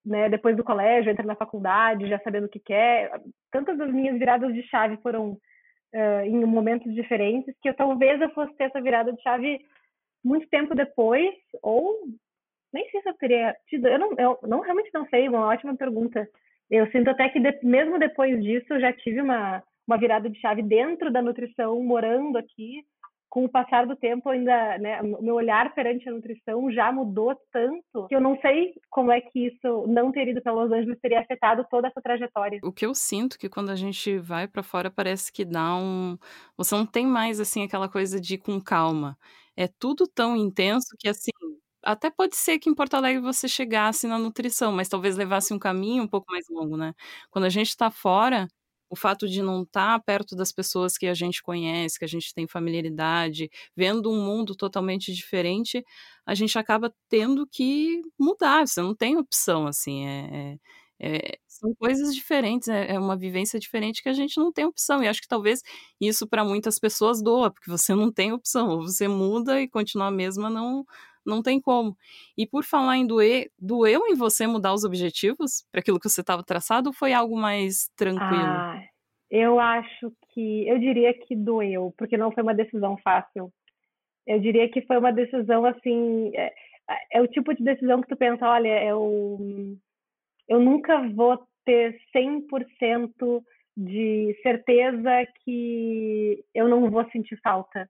né? 0.05 0.29
Depois 0.29 0.55
do 0.55 0.63
colégio, 0.63 1.09
entra 1.09 1.25
na 1.25 1.35
faculdade, 1.35 2.07
já 2.07 2.19
sabendo 2.19 2.45
o 2.45 2.49
que 2.49 2.59
quer. 2.59 3.19
Tantas 3.51 3.79
das 3.79 3.91
minhas 3.91 4.19
viradas 4.19 4.53
de 4.53 4.61
chave 4.67 4.97
foram 4.97 5.31
uh, 5.31 6.21
em 6.23 6.45
momentos 6.45 6.93
diferentes 6.93 7.55
que 7.63 7.69
eu, 7.69 7.73
talvez 7.73 8.21
eu 8.21 8.29
fosse 8.29 8.55
ter 8.55 8.65
essa 8.65 8.79
virada 8.79 9.11
de 9.11 9.19
chave 9.23 9.59
muito 10.23 10.47
tempo 10.49 10.75
depois, 10.75 11.33
ou 11.63 11.97
nem 12.71 12.87
sei 12.91 13.01
se 13.01 13.09
eu 13.09 13.15
teria 13.15 13.55
tido. 13.67 13.87
Eu 13.87 13.97
não, 13.97 14.13
eu 14.19 14.39
não 14.43 14.59
realmente 14.59 14.91
não 14.93 15.07
sei. 15.07 15.27
Uma 15.27 15.47
ótima 15.47 15.75
pergunta. 15.75 16.29
Eu 16.69 16.85
sinto 16.91 17.09
até 17.09 17.27
que 17.29 17.39
de, 17.39 17.59
mesmo 17.63 17.97
depois 17.97 18.39
disso 18.39 18.71
eu 18.71 18.79
já 18.79 18.93
tive 18.93 19.19
uma 19.19 19.63
uma 19.89 19.97
virada 19.97 20.29
de 20.29 20.39
chave 20.39 20.61
dentro 20.61 21.11
da 21.11 21.21
nutrição, 21.21 21.81
morando 21.83 22.37
aqui. 22.37 22.83
Com 23.27 23.45
o 23.45 23.49
passar 23.49 23.85
do 23.85 23.95
tempo, 23.95 24.27
ainda, 24.27 24.79
né, 24.79 25.03
meu 25.03 25.35
olhar 25.35 25.71
perante 25.75 26.09
a 26.09 26.11
nutrição 26.11 26.71
já 26.71 26.91
mudou 26.91 27.35
tanto 27.51 28.07
que 28.07 28.15
eu 28.15 28.19
não 28.19 28.35
sei 28.41 28.73
como 28.89 29.11
é 29.11 29.21
que 29.21 29.45
isso 29.45 29.85
não 29.85 30.11
ter 30.11 30.27
ido 30.27 30.41
para 30.41 30.51
Los 30.51 30.71
Angeles 30.71 30.99
teria 30.99 31.19
afetado 31.19 31.63
toda 31.69 31.89
essa 31.89 32.01
trajetória. 32.01 32.59
O 32.63 32.71
que 32.71 32.87
eu 32.87 32.95
sinto 32.95 33.37
que 33.37 33.47
quando 33.47 33.69
a 33.69 33.75
gente 33.75 34.17
vai 34.17 34.47
para 34.47 34.63
fora 34.63 34.89
parece 34.89 35.31
que 35.31 35.45
dá 35.45 35.75
um, 35.75 36.17
você 36.57 36.73
não 36.73 36.87
tem 36.87 37.05
mais 37.05 37.39
assim 37.39 37.63
aquela 37.63 37.87
coisa 37.87 38.19
de 38.19 38.33
ir 38.33 38.39
com 38.39 38.59
calma. 38.59 39.15
É 39.55 39.67
tudo 39.67 40.07
tão 40.07 40.35
intenso 40.35 40.95
que 40.97 41.07
assim, 41.07 41.29
até 41.83 42.09
pode 42.09 42.35
ser 42.35 42.57
que 42.57 42.67
em 42.67 42.73
Porto 42.73 42.95
Alegre 42.95 43.21
você 43.21 43.47
chegasse 43.47 44.07
na 44.07 44.17
nutrição, 44.17 44.71
mas 44.71 44.89
talvez 44.89 45.15
levasse 45.15 45.53
um 45.53 45.59
caminho 45.59 46.01
um 46.01 46.07
pouco 46.07 46.31
mais 46.31 46.45
longo, 46.49 46.75
né? 46.75 46.95
Quando 47.29 47.45
a 47.45 47.49
gente 47.49 47.69
está 47.69 47.91
fora, 47.91 48.47
o 48.89 48.95
fato 48.95 49.27
de 49.27 49.41
não 49.41 49.63
estar 49.63 49.97
tá 49.97 50.03
perto 50.03 50.35
das 50.35 50.51
pessoas 50.51 50.97
que 50.97 51.07
a 51.07 51.13
gente 51.13 51.41
conhece, 51.43 51.99
que 51.99 52.05
a 52.05 52.07
gente 52.07 52.33
tem 52.33 52.47
familiaridade, 52.47 53.49
vendo 53.75 54.11
um 54.11 54.23
mundo 54.23 54.55
totalmente 54.55 55.13
diferente, 55.13 55.83
a 56.25 56.33
gente 56.35 56.57
acaba 56.57 56.93
tendo 57.07 57.45
que 57.47 58.01
mudar. 58.19 58.67
Você 58.67 58.81
não 58.81 58.95
tem 58.95 59.17
opção, 59.17 59.67
assim. 59.67 60.05
É, 60.07 60.57
é, 61.01 61.17
é, 61.17 61.37
são 61.47 61.73
coisas 61.75 62.13
diferentes, 62.13 62.67
é, 62.67 62.93
é, 62.93 62.99
uma 62.99 63.15
vivência 63.17 63.59
diferente 63.59 64.03
que 64.03 64.09
a 64.09 64.13
gente 64.13 64.37
não 64.37 64.51
tem 64.51 64.65
opção. 64.65 65.03
E 65.03 65.07
acho 65.07 65.21
que 65.21 65.27
talvez 65.27 65.61
isso 65.99 66.27
para 66.27 66.43
muitas 66.43 66.77
pessoas 66.79 67.21
doa, 67.21 67.51
porque 67.51 67.69
você 67.69 67.95
não 67.95 68.11
tem 68.11 68.33
opção. 68.33 68.69
Ou 68.69 68.81
você 68.81 69.07
muda 69.07 69.61
e 69.61 69.67
continua 69.67 70.07
a 70.07 70.11
mesma, 70.11 70.49
não, 70.49 70.85
não 71.29 71.41
tem 71.41 71.61
como. 71.61 71.95
E 72.37 72.45
por 72.45 72.63
falar 72.63 72.97
em 72.97 73.07
doer, 73.07 73.51
doeu 73.57 74.07
em 74.07 74.15
você 74.15 74.47
mudar 74.47 74.73
os 74.73 74.83
objetivos 74.83 75.65
para 75.71 75.79
aquilo 75.81 75.99
que 75.99 76.09
você 76.09 76.21
estava 76.21 76.43
traçado 76.43 76.89
ou 76.89 76.93
foi 76.93 77.13
algo 77.13 77.37
mais 77.37 77.89
tranquilo? 77.95 78.43
Ah, 78.43 78.83
eu 79.29 79.59
acho 79.59 80.11
que, 80.33 80.67
eu 80.67 80.79
diria 80.79 81.13
que 81.13 81.35
doeu, 81.35 81.93
porque 81.97 82.17
não 82.17 82.31
foi 82.31 82.43
uma 82.43 82.53
decisão 82.53 82.97
fácil. 82.97 83.51
Eu 84.25 84.39
diria 84.39 84.69
que 84.69 84.81
foi 84.81 84.97
uma 84.97 85.11
decisão 85.11 85.65
assim, 85.65 86.31
é, 86.35 86.53
é 87.13 87.21
o 87.21 87.27
tipo 87.27 87.53
de 87.53 87.63
decisão 87.63 88.01
que 88.01 88.07
tu 88.07 88.17
pensa, 88.17 88.47
olha, 88.47 88.83
eu, 88.83 89.37
eu 90.47 90.59
nunca 90.59 91.07
vou 91.09 91.39
ter 91.63 91.99
100% 92.15 93.43
de 93.77 94.37
certeza 94.41 95.25
que 95.43 96.43
eu 96.53 96.67
não 96.67 96.89
vou 96.89 97.09
sentir 97.11 97.39
falta 97.41 97.89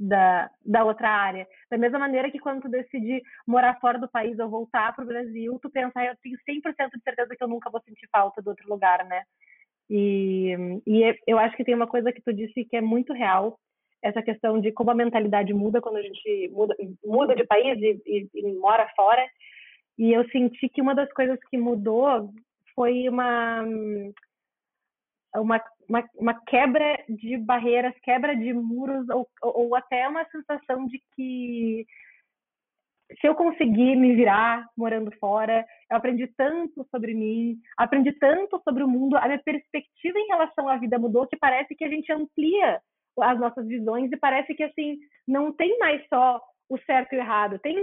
da, 0.00 0.50
da 0.64 0.82
outra 0.82 1.10
área. 1.10 1.46
Da 1.70 1.76
mesma 1.76 1.98
maneira 1.98 2.30
que 2.30 2.38
quando 2.38 2.62
tu 2.62 2.68
decide 2.70 3.22
morar 3.46 3.78
fora 3.78 3.98
do 3.98 4.08
país 4.08 4.38
ou 4.38 4.48
voltar 4.48 4.94
para 4.94 5.04
o 5.04 5.06
Brasil, 5.06 5.58
tu 5.60 5.68
pensa, 5.68 5.92
ah, 5.96 6.06
eu 6.06 6.16
tenho 6.22 6.38
100% 6.48 6.90
de 6.96 7.02
certeza 7.04 7.36
que 7.36 7.44
eu 7.44 7.48
nunca 7.48 7.68
vou 7.68 7.82
sentir 7.82 8.08
falta 8.10 8.40
do 8.40 8.48
outro 8.48 8.66
lugar, 8.66 9.04
né? 9.04 9.22
E, 9.90 10.56
e 10.86 11.16
eu 11.26 11.38
acho 11.38 11.54
que 11.56 11.64
tem 11.64 11.74
uma 11.74 11.86
coisa 11.86 12.12
que 12.12 12.22
tu 12.22 12.32
disse 12.32 12.64
que 12.64 12.76
é 12.76 12.80
muito 12.80 13.12
real, 13.12 13.58
essa 14.02 14.22
questão 14.22 14.58
de 14.58 14.72
como 14.72 14.90
a 14.90 14.94
mentalidade 14.94 15.52
muda 15.52 15.80
quando 15.82 15.96
a 15.96 16.02
gente 16.02 16.48
muda, 16.52 16.74
muda 17.04 17.36
de 17.36 17.44
país 17.44 17.78
e, 17.78 18.00
e, 18.06 18.28
e 18.34 18.52
mora 18.54 18.88
fora. 18.96 19.22
E 19.98 20.12
eu 20.12 20.26
senti 20.30 20.68
que 20.70 20.80
uma 20.80 20.94
das 20.94 21.12
coisas 21.12 21.38
que 21.50 21.58
mudou 21.58 22.32
foi 22.74 23.06
uma 23.08 23.66
uma, 25.36 25.62
uma, 25.88 26.04
uma, 26.16 26.44
quebra 26.44 27.02
de 27.08 27.36
barreiras, 27.36 27.94
quebra 28.02 28.34
de 28.34 28.52
muros, 28.52 29.08
ou, 29.08 29.28
ou 29.42 29.74
até 29.74 30.08
uma 30.08 30.24
sensação 30.26 30.86
de 30.86 31.00
que 31.14 31.86
se 33.20 33.26
eu 33.26 33.34
conseguir 33.34 33.96
me 33.96 34.14
virar 34.14 34.66
morando 34.76 35.10
fora, 35.18 35.66
eu 35.90 35.96
aprendi 35.96 36.28
tanto 36.36 36.86
sobre 36.90 37.12
mim, 37.12 37.58
aprendi 37.76 38.12
tanto 38.12 38.60
sobre 38.62 38.84
o 38.84 38.88
mundo, 38.88 39.16
a 39.16 39.26
minha 39.26 39.42
perspectiva 39.42 40.18
em 40.18 40.28
relação 40.28 40.68
à 40.68 40.76
vida 40.76 40.98
mudou, 40.98 41.26
que 41.26 41.36
parece 41.36 41.74
que 41.74 41.84
a 41.84 41.88
gente 41.88 42.12
amplia 42.12 42.80
as 43.20 43.38
nossas 43.38 43.66
visões 43.66 44.10
e 44.12 44.16
parece 44.16 44.54
que 44.54 44.62
assim 44.62 44.98
não 45.26 45.52
tem 45.52 45.76
mais 45.78 46.06
só 46.08 46.40
o 46.68 46.78
certo 46.86 47.12
e 47.12 47.16
o 47.16 47.20
errado, 47.20 47.58
tem 47.58 47.76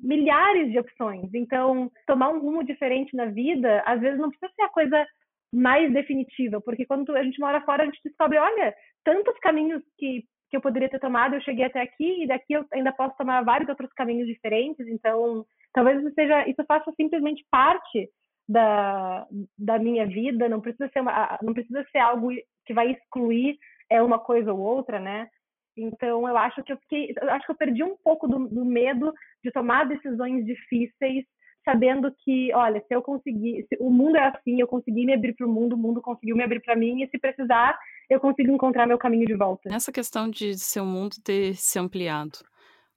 milhares 0.00 0.70
de 0.70 0.78
opções. 0.78 1.28
Então, 1.34 1.90
tomar 2.06 2.28
um 2.28 2.38
rumo 2.38 2.62
diferente 2.62 3.16
na 3.16 3.26
vida, 3.26 3.82
às 3.84 4.00
vezes 4.00 4.18
não 4.18 4.30
precisa 4.30 4.52
ser 4.54 4.62
a 4.62 4.68
coisa 4.68 5.06
mais 5.52 5.92
definitiva, 5.92 6.60
porque 6.60 6.86
quando 6.86 7.14
a 7.14 7.22
gente 7.22 7.38
mora 7.38 7.60
fora, 7.62 7.82
a 7.82 7.86
gente 7.86 8.00
descobre, 8.04 8.38
olha, 8.38 8.74
tantos 9.04 9.38
caminhos 9.40 9.82
que, 9.98 10.24
que 10.50 10.56
eu 10.56 10.60
poderia 10.60 10.88
ter 10.88 10.98
tomado, 10.98 11.34
eu 11.34 11.42
cheguei 11.42 11.64
até 11.64 11.82
aqui, 11.82 12.24
e 12.24 12.26
daqui 12.26 12.54
eu 12.54 12.64
ainda 12.72 12.92
posso 12.92 13.16
tomar 13.16 13.44
vários 13.44 13.68
outros 13.68 13.92
caminhos 13.92 14.26
diferentes, 14.26 14.86
então 14.88 15.44
talvez 15.74 16.00
isso 16.00 16.14
seja, 16.14 16.48
isso 16.48 16.64
faça 16.66 16.90
simplesmente 16.96 17.44
parte 17.50 18.08
da, 18.48 19.26
da 19.58 19.78
minha 19.78 20.06
vida, 20.06 20.48
não 20.48 20.60
precisa 20.60 20.88
ser 20.88 21.00
uma, 21.00 21.38
não 21.42 21.52
precisa 21.52 21.84
ser 21.90 21.98
algo 21.98 22.30
que 22.64 22.74
vai 22.74 22.90
excluir 22.90 23.58
é 23.90 24.02
uma 24.02 24.18
coisa 24.18 24.52
ou 24.52 24.58
outra, 24.58 24.98
né? 24.98 25.28
Então 25.76 26.26
eu 26.26 26.36
acho 26.36 26.62
que 26.62 26.72
eu 26.72 26.78
fiquei, 26.78 27.14
eu 27.20 27.30
acho 27.30 27.44
que 27.46 27.52
eu 27.52 27.56
perdi 27.56 27.82
um 27.82 27.96
pouco 27.96 28.26
do, 28.26 28.48
do 28.48 28.64
medo 28.64 29.12
de 29.44 29.50
tomar 29.50 29.84
decisões 29.84 30.44
difíceis 30.44 31.24
sabendo 31.64 32.12
que, 32.24 32.52
olha, 32.54 32.82
se 32.86 32.94
eu 32.94 33.02
conseguir, 33.02 33.66
se 33.68 33.76
o 33.80 33.90
mundo 33.90 34.16
é 34.16 34.28
assim, 34.28 34.60
eu 34.60 34.66
consegui 34.66 35.06
me 35.06 35.14
abrir 35.14 35.34
para 35.34 35.46
o 35.46 35.50
mundo, 35.50 35.74
o 35.74 35.78
mundo 35.78 36.00
conseguiu 36.00 36.36
me 36.36 36.42
abrir 36.42 36.60
para 36.60 36.76
mim, 36.76 37.02
e 37.02 37.08
se 37.08 37.18
precisar, 37.18 37.78
eu 38.10 38.20
consigo 38.20 38.50
encontrar 38.50 38.86
meu 38.86 38.98
caminho 38.98 39.26
de 39.26 39.34
volta. 39.34 39.68
Nessa 39.68 39.92
questão 39.92 40.28
de 40.28 40.58
seu 40.58 40.84
mundo 40.84 41.16
ter 41.22 41.54
se 41.54 41.78
ampliado, 41.78 42.38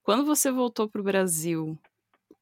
quando 0.04 0.25
você 0.25 0.51
voltou 0.51 0.89
para 0.89 1.01
o 1.01 1.04
Brasil, 1.04 1.78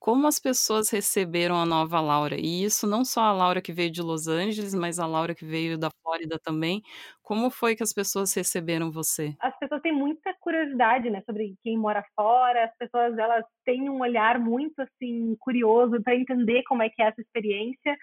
como 0.04 0.28
as 0.28 0.38
pessoas 0.38 0.89
receberam 0.89 1.56
a 1.56 1.66
nova 1.66 2.02
Laura. 2.02 2.36
E 2.36 2.66
isso 2.66 2.86
não 2.86 3.06
só 3.06 3.22
a 3.22 3.32
Laura 3.32 3.62
que 3.62 3.72
veio 3.72 3.89
de 3.89 4.02
Los 4.02 4.28
Angeles, 4.28 4.76
mas 4.76 5.00
a 5.00 5.08
Laura 5.08 5.34
que 5.34 5.46
veio 5.46 5.78
da 5.78 5.89
Flórida 5.89 6.38
também. 6.44 6.82
Como 7.22 7.50
foi 7.50 7.74
que 7.74 7.84
as 7.84 7.94
pessoas 7.94 8.34
receberam 8.36 8.92
você? 8.92 9.34
As 9.39 9.58
pessoas 9.58 9.82
têm 9.82 9.94
muita 9.94 10.34
curiosidade, 10.42 11.10
né, 11.10 11.24
sobre 11.26 11.56
quem 11.63 11.78
mora 11.78 12.04
fora. 12.18 12.66
As 12.66 12.78
pessoas 12.78 13.18
elas 13.18 13.46
têm 13.63 13.89
um 13.89 14.02
olhar 14.02 14.38
muito 14.39 14.78
assim 14.82 15.38
curioso 15.39 16.04
para 16.04 16.18
entender 16.18 16.63
como 16.63 16.84
é 16.84 16.89
que 16.89 17.02
é 17.02 17.06
essa 17.08 17.22
experiência. 17.22 17.96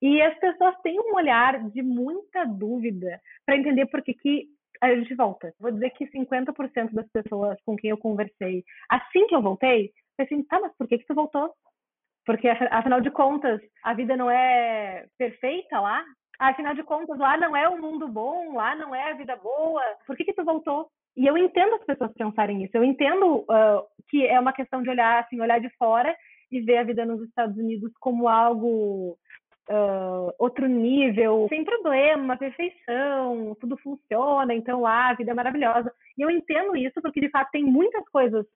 E 0.00 0.22
as 0.22 0.38
pessoas 0.38 0.76
têm 0.84 1.00
um 1.00 1.16
olhar 1.16 1.68
de 1.70 1.82
muita 1.82 2.44
dúvida 2.44 3.20
para 3.44 3.56
entender 3.56 3.86
por 3.86 4.02
que, 4.02 4.14
que 4.14 4.46
a 4.80 4.94
gente 4.94 5.16
volta. 5.16 5.52
Vou 5.58 5.72
dizer 5.72 5.90
que 5.90 6.06
50% 6.06 6.92
das 6.92 7.08
pessoas 7.10 7.58
com 7.66 7.74
quem 7.76 7.90
eu 7.90 7.98
conversei, 7.98 8.64
assim 8.88 9.26
que 9.26 9.34
eu 9.34 9.42
voltei, 9.42 9.90
assim, 10.22 10.42
tá, 10.44 10.60
mas 10.60 10.76
por 10.76 10.86
que, 10.86 10.98
que 10.98 11.06
tu 11.06 11.14
voltou? 11.14 11.52
Porque, 12.24 12.48
afinal 12.70 13.00
de 13.00 13.10
contas, 13.10 13.60
a 13.82 13.94
vida 13.94 14.16
não 14.16 14.30
é 14.30 15.06
perfeita 15.18 15.80
lá? 15.80 16.04
Afinal 16.38 16.74
de 16.74 16.82
contas, 16.82 17.18
lá 17.18 17.36
não 17.36 17.54
é 17.54 17.68
o 17.68 17.74
um 17.74 17.80
mundo 17.80 18.08
bom, 18.08 18.54
lá 18.54 18.74
não 18.74 18.94
é 18.94 19.10
a 19.10 19.14
vida 19.14 19.36
boa. 19.36 19.82
Por 20.06 20.16
que, 20.16 20.24
que 20.24 20.32
tu 20.32 20.44
voltou? 20.44 20.88
E 21.16 21.26
eu 21.26 21.36
entendo 21.36 21.74
as 21.74 21.84
pessoas 21.84 22.12
pensarem 22.14 22.64
isso. 22.64 22.76
Eu 22.76 22.84
entendo 22.84 23.40
uh, 23.40 23.84
que 24.08 24.26
é 24.26 24.38
uma 24.40 24.52
questão 24.52 24.82
de 24.82 24.88
olhar, 24.88 25.22
assim, 25.22 25.40
olhar 25.40 25.60
de 25.60 25.68
fora 25.76 26.16
e 26.50 26.60
ver 26.60 26.78
a 26.78 26.84
vida 26.84 27.04
nos 27.04 27.20
Estados 27.22 27.56
Unidos 27.58 27.92
como 28.00 28.26
algo 28.26 29.18
uh, 29.70 30.32
outro 30.38 30.66
nível, 30.66 31.46
sem 31.48 31.64
problema, 31.64 32.36
perfeição, 32.36 33.56
tudo 33.60 33.76
funciona, 33.78 34.54
então 34.54 34.80
lá 34.80 35.10
a 35.10 35.14
vida 35.14 35.30
é 35.30 35.34
maravilhosa. 35.34 35.92
E 36.16 36.22
eu 36.22 36.30
entendo 36.30 36.76
isso 36.76 37.00
porque 37.02 37.20
de 37.20 37.30
fato 37.30 37.50
tem 37.50 37.64
muitas 37.64 38.06
coisas 38.08 38.46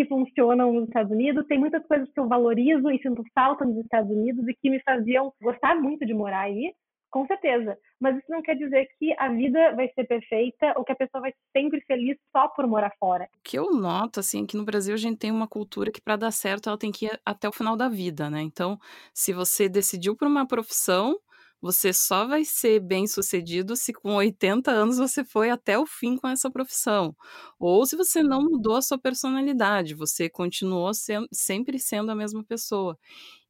que 0.00 0.08
funcionam 0.08 0.72
nos 0.72 0.88
Estados 0.88 1.12
Unidos, 1.12 1.46
tem 1.46 1.58
muitas 1.58 1.86
coisas 1.86 2.10
que 2.10 2.18
eu 2.18 2.26
valorizo 2.26 2.90
e 2.90 2.98
sinto 3.02 3.22
falta 3.34 3.66
nos 3.66 3.76
Estados 3.76 4.10
Unidos 4.10 4.48
e 4.48 4.54
que 4.54 4.70
me 4.70 4.80
faziam 4.82 5.30
gostar 5.42 5.74
muito 5.74 6.06
de 6.06 6.14
morar 6.14 6.40
aí. 6.40 6.72
Com 7.10 7.26
certeza. 7.26 7.76
Mas 8.00 8.16
isso 8.16 8.30
não 8.30 8.40
quer 8.40 8.54
dizer 8.54 8.86
que 8.98 9.12
a 9.18 9.28
vida 9.28 9.74
vai 9.74 9.90
ser 9.94 10.04
perfeita 10.04 10.72
ou 10.76 10.84
que 10.84 10.92
a 10.92 10.96
pessoa 10.96 11.20
vai 11.20 11.32
ser 11.32 11.60
sempre 11.60 11.80
feliz 11.82 12.16
só 12.34 12.48
por 12.48 12.66
morar 12.66 12.92
fora. 12.98 13.24
O 13.24 13.42
que 13.42 13.58
eu 13.58 13.72
noto, 13.72 14.20
assim, 14.20 14.44
é 14.44 14.46
que 14.46 14.56
no 14.56 14.64
Brasil 14.64 14.94
a 14.94 14.96
gente 14.96 15.18
tem 15.18 15.30
uma 15.30 15.48
cultura 15.48 15.90
que 15.90 16.00
para 16.00 16.16
dar 16.16 16.30
certo 16.30 16.68
ela 16.68 16.78
tem 16.78 16.92
que 16.92 17.06
ir 17.06 17.20
até 17.26 17.48
o 17.48 17.52
final 17.52 17.76
da 17.76 17.88
vida, 17.88 18.30
né? 18.30 18.40
Então, 18.40 18.78
se 19.12 19.32
você 19.32 19.68
decidiu 19.68 20.16
por 20.16 20.28
uma 20.28 20.46
profissão, 20.46 21.18
você 21.60 21.92
só 21.92 22.26
vai 22.26 22.44
ser 22.44 22.80
bem 22.80 23.06
sucedido 23.06 23.76
se 23.76 23.92
com 23.92 24.14
80 24.14 24.70
anos 24.70 24.98
você 24.98 25.24
foi 25.24 25.50
até 25.50 25.78
o 25.78 25.86
fim 25.86 26.16
com 26.16 26.28
essa 26.28 26.50
profissão. 26.50 27.14
Ou 27.58 27.84
se 27.86 27.96
você 27.96 28.22
não 28.22 28.42
mudou 28.42 28.76
a 28.76 28.82
sua 28.82 28.98
personalidade, 28.98 29.94
você 29.94 30.28
continuou 30.28 30.92
sendo, 30.94 31.28
sempre 31.32 31.78
sendo 31.78 32.10
a 32.10 32.14
mesma 32.14 32.42
pessoa. 32.44 32.98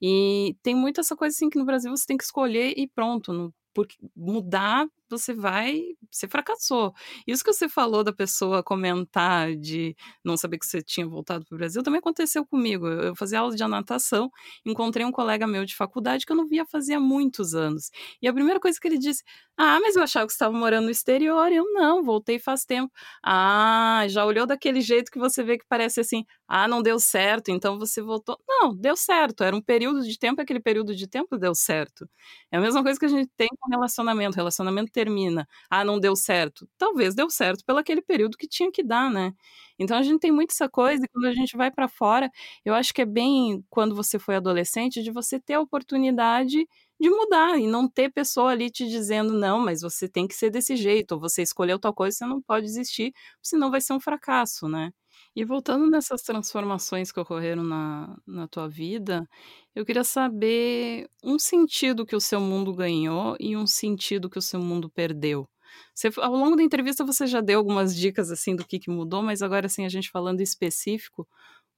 E 0.03 0.57
tem 0.62 0.75
muito 0.75 1.01
essa 1.01 1.16
coisa 1.16 1.35
assim 1.35 1.51
que 1.51 1.59
no 1.59 1.64
Brasil 1.66 1.90
você 1.90 2.07
tem 2.07 2.16
que 2.16 2.25
escolher 2.25 2.75
e 2.77 2.88
pronto. 2.88 3.53
porque 3.75 3.96
mudar 4.16 4.87
você 5.11 5.35
vai, 5.35 5.83
você 6.11 6.29
fracassou. 6.29 6.92
Isso 7.27 7.42
que 7.44 7.53
você 7.53 7.68
falou 7.68 8.03
da 8.05 8.12
pessoa 8.12 8.62
comentar 8.62 9.55
de 9.57 9.96
não 10.25 10.37
saber 10.37 10.59
que 10.59 10.66
você 10.66 10.83
tinha 10.83 11.07
voltado 11.07 11.44
para 11.46 11.55
o 11.55 11.59
Brasil 11.59 11.83
também 11.83 11.99
aconteceu 11.99 12.44
comigo. 12.46 12.87
Eu 12.88 13.14
fazia 13.16 13.40
aula 13.40 13.55
de 13.55 13.64
natação, 13.66 14.31
encontrei 14.64 15.05
um 15.07 15.12
colega 15.12 15.46
meu 15.46 15.64
de 15.64 15.75
faculdade 15.77 16.25
que 16.27 16.33
eu 16.33 16.37
não 16.37 16.46
via 16.46 16.64
fazia 16.66 16.99
muitos 17.01 17.55
anos. 17.55 17.90
E 18.23 18.29
a 18.29 18.33
primeira 18.33 18.61
coisa 18.61 18.79
que 18.81 18.87
ele 18.88 18.99
disse: 18.99 19.23
"Ah, 19.57 19.79
mas 19.81 19.96
eu 19.96 20.03
achava 20.03 20.27
que 20.27 20.33
você 20.33 20.37
estava 20.37 20.57
morando 20.57 20.85
no 20.87 20.90
exterior". 20.90 21.51
Eu 21.53 21.64
não, 21.73 22.03
voltei 22.03 22.38
faz 22.38 22.64
tempo. 22.64 22.92
Ah, 23.25 24.05
já 24.09 24.25
olhou 24.25 24.46
daquele 24.46 24.81
jeito 24.81 25.11
que 25.11 25.18
você 25.18 25.42
vê 25.42 25.59
que 25.59 25.64
parece 25.68 26.01
assim: 26.01 26.25
"Ah, 26.49 26.66
não 26.68 26.83
deu 26.83 26.99
certo, 26.99 27.51
então 27.51 27.79
você 27.79 28.03
voltou". 28.03 28.38
Não, 28.49 28.75
deu 28.75 28.96
certo. 28.96 29.42
Era 29.44 29.55
um 29.57 29.62
período 29.62 30.03
de 30.03 30.18
tempo, 30.18 30.40
aquele 30.40 30.61
período 30.61 30.94
de 30.94 31.07
tempo 31.09 31.37
deu 31.38 31.55
certo. 31.55 32.09
É 32.51 32.57
a 32.59 32.61
mesma 32.61 32.83
coisa 32.83 32.99
que 32.99 33.07
a 33.07 33.09
gente 33.09 33.31
tem 33.37 33.49
com 33.59 33.70
relacionamento. 33.70 34.37
Relacionamento 34.37 34.90
termina, 35.05 35.47
ah, 35.71 35.85
não 35.85 35.99
deu 36.01 36.15
certo. 36.17 36.69
Talvez 36.79 37.15
deu 37.15 37.31
certo 37.31 37.65
pelo 37.65 37.79
aquele 37.79 38.03
período 38.03 38.37
que 38.39 38.47
tinha 38.49 38.71
que 38.73 38.83
dar, 38.83 39.11
né? 39.11 39.33
Então 39.79 39.97
a 39.97 40.03
gente 40.03 40.21
tem 40.21 40.33
muito 40.33 40.53
essa 40.53 40.69
coisa, 40.69 41.05
e 41.05 41.09
quando 41.09 41.27
a 41.27 41.33
gente 41.35 41.57
vai 41.57 41.71
para 41.71 41.89
fora, 41.89 42.31
eu 42.65 42.75
acho 42.75 42.93
que 42.95 43.03
é 43.03 43.07
bem 43.07 43.65
quando 43.71 43.95
você 43.95 44.19
foi 44.19 44.37
adolescente, 44.37 45.03
de 45.03 45.11
você 45.11 45.41
ter 45.41 45.55
a 45.55 45.61
oportunidade 45.61 46.67
de 47.01 47.11
mudar 47.11 47.59
e 47.59 47.67
não 47.67 47.89
ter 47.89 48.11
pessoa 48.13 48.51
ali 48.53 48.71
te 48.71 48.87
dizendo, 48.89 49.33
não, 49.35 49.59
mas 49.61 49.81
você 49.83 50.09
tem 50.09 50.29
que 50.29 50.35
ser 50.35 50.51
desse 50.51 50.77
jeito, 50.77 51.13
ou 51.13 51.21
você 51.21 51.43
escolheu 51.43 51.79
tal 51.79 51.95
coisa, 51.95 52.17
você 52.19 52.27
não 52.27 52.43
pode 52.43 52.67
desistir, 52.67 53.13
senão 53.43 53.71
vai 53.71 53.81
ser 53.81 53.95
um 53.95 54.01
fracasso, 54.01 54.69
né? 54.69 54.93
E 55.35 55.45
voltando 55.45 55.88
nessas 55.88 56.23
transformações 56.23 57.12
que 57.12 57.21
ocorreram 57.21 57.62
na, 57.62 58.16
na 58.27 58.49
tua 58.49 58.69
vida, 58.69 59.29
eu 59.75 59.87
queria 59.87 60.03
saber 60.03 61.09
um 61.23 61.38
sentido 61.38 62.05
que 62.05 62.16
o 62.16 62.21
seu 62.21 62.40
mundo 62.40 62.75
ganhou 62.75 63.37
e 63.38 63.57
um 63.57 63.66
sentido 63.66 64.29
que 64.29 64.38
o 64.38 64.43
seu 64.43 64.61
mundo 64.61 64.90
perdeu. 64.90 65.49
Você, 65.95 66.11
ao 66.21 66.33
longo 66.33 66.57
da 66.57 66.62
entrevista 66.64 67.05
você 67.05 67.29
já 67.29 67.40
deu 67.40 67.59
algumas 67.59 67.97
dicas 67.97 68.31
assim 68.33 68.57
do 68.57 68.66
que, 68.66 68.81
que 68.81 68.90
mudou, 68.90 69.23
mas 69.23 69.40
agora 69.40 69.66
assim 69.66 69.85
a 69.85 69.88
gente 69.88 70.11
falando 70.11 70.40
específico, 70.40 71.29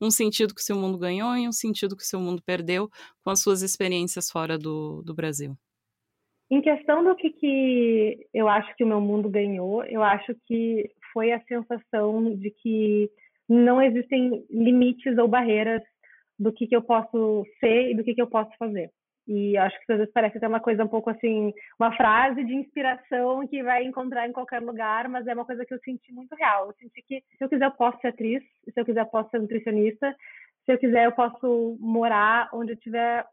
um 0.01 0.11
sentido 0.11 0.55
que 0.55 0.61
o 0.61 0.65
seu 0.65 0.77
mundo 0.77 0.99
ganhou 0.99 1.37
e 1.37 1.47
um 1.47 1.53
sentido 1.53 1.95
que 1.95 2.03
o 2.03 2.07
seu 2.07 2.19
mundo 2.19 2.43
perdeu 2.43 2.89
com 3.23 3.31
as 3.31 3.43
suas 3.43 3.63
experiências 3.63 4.31
fora 4.31 4.59
do, 4.59 5.03
do 5.03 5.15
Brasil. 5.15 5.55
Em 6.51 6.61
questão 6.61 7.05
do 7.05 7.15
que, 7.15 7.31
que 7.31 8.27
eu 8.33 8.49
acho 8.49 8.75
que 8.77 8.85
o 8.85 8.87
meu 8.87 9.01
mundo 9.01 9.29
ganhou, 9.29 9.85
eu 9.85 10.03
acho 10.03 10.35
que 10.47 10.91
foi 11.13 11.33
a 11.33 11.41
sensação 11.45 12.35
de 12.35 12.51
que 12.51 13.11
não 13.49 13.81
existem 13.81 14.45
limites 14.51 15.17
ou 15.19 15.29
barreiras 15.29 15.83
do 16.39 16.53
que, 16.53 16.67
que 16.67 16.77
eu 16.77 16.83
posso 16.83 17.45
ser 17.61 17.91
e 17.91 17.95
do 17.95 18.03
que, 18.03 18.15
que 18.15 18.23
eu 18.23 18.27
posso 18.27 18.51
fazer. 18.59 18.91
E 19.27 19.57
acho 19.57 19.79
que 19.79 19.93
às 19.93 19.99
vezes 19.99 20.13
parece 20.13 20.37
até 20.37 20.49
uma 20.49 20.61
coisa 20.61 20.85
um 20.85 20.89
pouco 20.89 21.09
assim, 21.09 21.53
uma 21.79 21.95
frase 21.97 22.43
de 22.45 22.55
inspiração 22.55 23.47
que 23.47 23.63
vai 23.63 23.85
encontrar 23.85 24.29
em 24.29 24.33
qualquer 24.33 24.61
lugar, 24.61 25.09
mas 25.09 25.27
é 25.27 25.35
uma 25.35 25.45
coisa 25.45 25.65
que 25.65 25.73
eu 25.73 25.79
senti 25.85 26.13
muito 26.13 26.35
real. 26.35 26.67
Eu 26.67 26.75
senti 26.75 27.03
que 27.03 27.23
se 27.39 27.45
eu 27.45 27.49
quiser 27.49 27.67
eu 27.67 27.71
posso 27.71 28.01
ser 28.01 28.09
atriz, 28.09 28.43
se 28.65 28.81
eu 28.81 28.85
quiser 28.85 29.03
eu 29.03 29.07
posso 29.07 29.31
ser 29.31 29.41
nutricionista, 29.41 30.15
se 30.65 30.73
eu 30.73 30.79
quiser 30.79 31.07
eu 31.07 31.13
posso 31.13 31.77
morar 31.81 32.49
onde 32.53 32.73
eu 32.73 32.77
tiver 32.77 33.25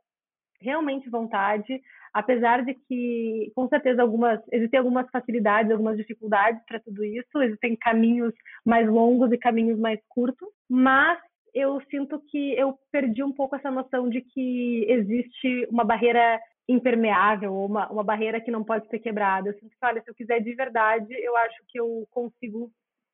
realmente 0.62 1.10
vontade, 1.10 1.82
apesar 2.14 2.64
de 2.64 2.74
que 2.74 3.52
com 3.56 3.68
certeza 3.68 4.02
algumas 4.02 4.40
existem 4.52 4.80
algumas 4.80 5.10
facilidades, 5.10 5.72
algumas 5.72 5.98
dificuldades 5.98 6.62
para 6.66 6.80
tudo 6.80 7.04
isso, 7.04 7.42
existem 7.42 7.76
caminhos 7.76 8.34
mais 8.66 8.88
longos 8.88 9.32
e 9.32 9.38
caminhos 9.38 9.80
mais 9.80 10.00
curtos, 10.08 10.50
mas 10.70 11.20
eu 11.54 11.82
sinto 11.90 12.22
que 12.30 12.54
eu 12.54 12.78
perdi 12.92 13.24
um 13.24 13.32
pouco 13.32 13.56
essa 13.56 13.72
noção 13.72 14.10
de 14.10 14.22
que 14.22 14.86
existe 14.88 15.68
uma 15.72 15.84
barreira 15.84 16.40
impermeável, 16.68 17.54
uma, 17.54 17.92
uma 17.92 18.04
barreira 18.04 18.40
que 18.40 18.52
não 18.52 18.64
pode 18.64 18.88
ser 18.90 19.00
quebrada. 19.00 19.50
Eu 19.50 19.54
sinto 19.56 19.72
que, 19.72 19.86
olha, 19.86 20.02
se 20.04 20.10
eu 20.10 20.14
quiser 20.14 20.40
de 20.40 20.54
verdade, 20.54 21.12
eu 21.12 21.36
acho 21.36 21.58
que 21.68 21.80
eu 21.80 22.08
consigo 22.12 22.72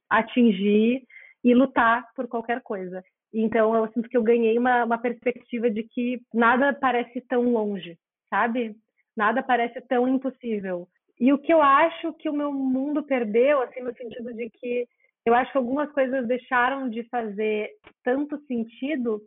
atingir 0.09 1.03
e 1.43 1.53
lutar 1.53 2.05
por 2.15 2.27
qualquer 2.27 2.61
coisa. 2.61 3.01
Então, 3.37 3.75
eu 3.75 3.91
sinto 3.91 4.07
que 4.07 4.15
eu 4.15 4.23
ganhei 4.23 4.57
uma, 4.57 4.85
uma 4.85 4.97
perspectiva 4.97 5.69
de 5.69 5.83
que 5.83 6.21
nada 6.33 6.73
parece 6.73 7.19
tão 7.21 7.43
longe, 7.43 7.97
sabe? 8.29 8.75
Nada 9.15 9.43
parece 9.43 9.81
tão 9.81 10.07
impossível. 10.07 10.87
E 11.19 11.31
o 11.33 11.37
que 11.37 11.53
eu 11.53 11.61
acho 11.61 12.13
que 12.13 12.29
o 12.29 12.33
meu 12.33 12.51
mundo 12.51 13.03
perdeu, 13.03 13.61
assim, 13.61 13.81
no 13.81 13.93
sentido 13.95 14.33
de 14.33 14.49
que 14.49 14.87
eu 15.25 15.33
acho 15.33 15.51
que 15.51 15.57
algumas 15.57 15.91
coisas 15.91 16.27
deixaram 16.27 16.89
de 16.89 17.03
fazer 17.09 17.71
tanto 18.03 18.39
sentido 18.45 19.21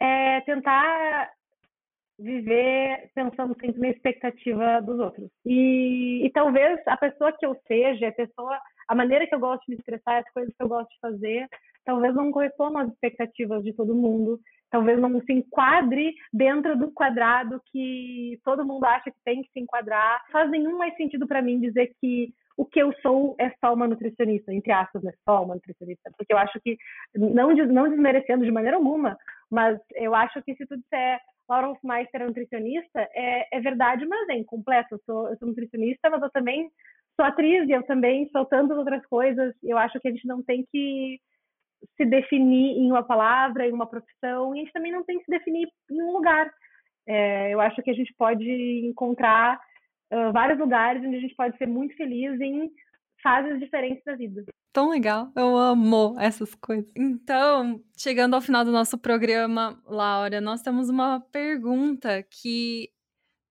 é 0.00 0.40
tentar 0.42 1.30
viver 2.18 3.10
pensando 3.14 3.56
sempre 3.60 3.80
na 3.80 3.88
expectativa 3.88 4.80
dos 4.82 4.98
outros. 4.98 5.30
E, 5.46 6.26
e, 6.26 6.30
talvez 6.32 6.80
a 6.86 6.96
pessoa 6.96 7.32
que 7.32 7.46
eu 7.46 7.56
seja, 7.66 8.08
a 8.08 8.12
pessoa, 8.12 8.58
a 8.88 8.94
maneira 8.94 9.26
que 9.26 9.34
eu 9.34 9.40
gosto 9.40 9.64
de 9.64 9.70
me 9.70 9.76
expressar, 9.76 10.18
as 10.18 10.32
coisas 10.32 10.52
que 10.54 10.62
eu 10.62 10.68
gosto 10.68 10.90
de 10.90 11.00
fazer, 11.00 11.48
talvez 11.88 12.14
não 12.14 12.30
correspondam 12.30 12.82
às 12.82 12.92
expectativas 12.92 13.64
de 13.64 13.72
todo 13.72 13.94
mundo. 13.94 14.38
Talvez 14.70 15.00
não 15.00 15.18
se 15.22 15.32
enquadre 15.32 16.14
dentro 16.30 16.78
do 16.78 16.90
quadrado 16.90 17.62
que 17.72 18.38
todo 18.44 18.66
mundo 18.66 18.84
acha 18.84 19.10
que 19.10 19.16
tem 19.24 19.40
que 19.40 19.50
se 19.52 19.60
enquadrar. 19.60 20.22
Faz 20.30 20.50
nenhum 20.50 20.76
mais 20.76 20.94
sentido 20.98 21.26
para 21.26 21.40
mim 21.40 21.58
dizer 21.58 21.90
que 21.98 22.30
o 22.58 22.66
que 22.66 22.78
eu 22.78 22.92
sou 23.00 23.34
é 23.40 23.50
só 23.58 23.72
uma 23.72 23.88
nutricionista, 23.88 24.52
entre 24.52 24.70
aspas, 24.70 25.02
é 25.06 25.12
só 25.24 25.42
uma 25.42 25.54
nutricionista, 25.54 26.10
porque 26.18 26.34
eu 26.34 26.36
acho 26.36 26.60
que, 26.60 26.76
não, 27.14 27.54
não 27.54 27.88
desmerecendo 27.88 28.44
de 28.44 28.50
maneira 28.50 28.76
alguma, 28.76 29.16
mas 29.50 29.78
eu 29.94 30.14
acho 30.14 30.42
que 30.42 30.54
se 30.56 30.66
tu 30.66 30.76
disser 30.76 31.18
Laura 31.48 31.70
Hofmeister 31.70 32.20
é 32.20 32.26
nutricionista, 32.26 33.08
é, 33.14 33.56
é 33.56 33.60
verdade, 33.60 34.04
mas 34.04 34.28
é 34.28 34.36
incompleto. 34.36 34.96
Eu 34.96 35.00
sou, 35.06 35.28
eu 35.30 35.38
sou 35.38 35.48
nutricionista, 35.48 36.10
mas 36.10 36.20
eu 36.20 36.30
também 36.30 36.68
sou 37.16 37.24
atriz 37.24 37.66
e 37.66 37.72
eu 37.72 37.82
também 37.84 38.28
sou 38.28 38.44
tantas 38.44 38.76
outras 38.76 39.06
coisas. 39.06 39.54
Eu 39.62 39.78
acho 39.78 39.98
que 39.98 40.08
a 40.08 40.10
gente 40.10 40.26
não 40.26 40.42
tem 40.42 40.66
que 40.70 41.18
se 41.96 42.04
definir 42.04 42.78
em 42.78 42.90
uma 42.90 43.02
palavra, 43.02 43.66
em 43.66 43.72
uma 43.72 43.86
profissão, 43.86 44.54
e 44.54 44.60
a 44.60 44.62
gente 44.62 44.72
também 44.72 44.92
não 44.92 45.04
tem 45.04 45.18
que 45.18 45.24
se 45.24 45.30
definir 45.30 45.68
em 45.90 46.02
um 46.02 46.12
lugar. 46.12 46.50
É, 47.06 47.52
eu 47.54 47.60
acho 47.60 47.82
que 47.82 47.90
a 47.90 47.94
gente 47.94 48.14
pode 48.16 48.44
encontrar 48.86 49.58
uh, 50.12 50.32
vários 50.32 50.58
lugares 50.58 51.02
onde 51.02 51.16
a 51.16 51.20
gente 51.20 51.34
pode 51.34 51.56
ser 51.56 51.66
muito 51.66 51.96
feliz 51.96 52.40
em 52.40 52.70
fases 53.22 53.58
diferentes 53.58 54.04
da 54.04 54.14
vida. 54.14 54.44
Tão 54.72 54.90
legal, 54.90 55.32
eu 55.34 55.56
amo 55.56 56.14
essas 56.20 56.54
coisas. 56.54 56.92
Então, 56.96 57.80
chegando 57.96 58.34
ao 58.34 58.40
final 58.40 58.64
do 58.64 58.70
nosso 58.70 58.98
programa, 58.98 59.80
Laura, 59.86 60.40
nós 60.40 60.62
temos 60.62 60.88
uma 60.88 61.20
pergunta 61.32 62.22
que 62.22 62.88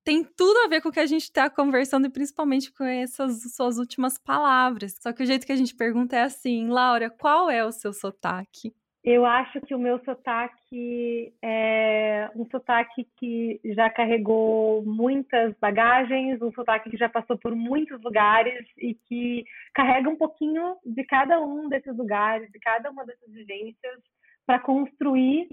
tem 0.07 0.23
tudo 0.23 0.57
a 0.59 0.69
ver 0.69 0.79
com 0.81 0.87
o 0.87 0.91
que 0.91 1.01
a 1.01 1.05
gente 1.05 1.23
está 1.23 1.49
conversando 1.49 2.07
e 2.07 2.09
principalmente 2.09 2.71
com 2.71 2.85
essas 2.85 3.41
suas 3.53 3.77
últimas 3.77 4.17
palavras. 4.17 4.95
Só 5.01 5.11
que 5.11 5.21
o 5.21 5.25
jeito 5.25 5.45
que 5.45 5.51
a 5.51 5.55
gente 5.57 5.75
pergunta 5.75 6.15
é 6.15 6.21
assim, 6.21 6.69
Laura, 6.69 7.09
qual 7.09 7.49
é 7.49 7.65
o 7.65 7.73
seu 7.73 7.91
sotaque? 7.91 8.73
Eu 9.03 9.25
acho 9.25 9.59
que 9.59 9.75
o 9.75 9.79
meu 9.79 9.99
sotaque 10.05 11.33
é 11.43 12.31
um 12.37 12.45
sotaque 12.49 13.05
que 13.17 13.59
já 13.65 13.89
carregou 13.89 14.81
muitas 14.85 15.53
bagagens, 15.59 16.41
um 16.41 16.53
sotaque 16.53 16.89
que 16.89 16.97
já 16.97 17.09
passou 17.09 17.37
por 17.37 17.53
muitos 17.53 18.01
lugares 18.01 18.65
e 18.77 18.93
que 18.93 19.43
carrega 19.73 20.09
um 20.09 20.15
pouquinho 20.15 20.77
de 20.85 21.03
cada 21.03 21.41
um 21.41 21.67
desses 21.67 21.95
lugares, 21.97 22.49
de 22.49 22.59
cada 22.59 22.89
uma 22.91 23.05
dessas 23.05 23.29
vivências, 23.33 23.99
para 24.45 24.57
construir 24.59 25.49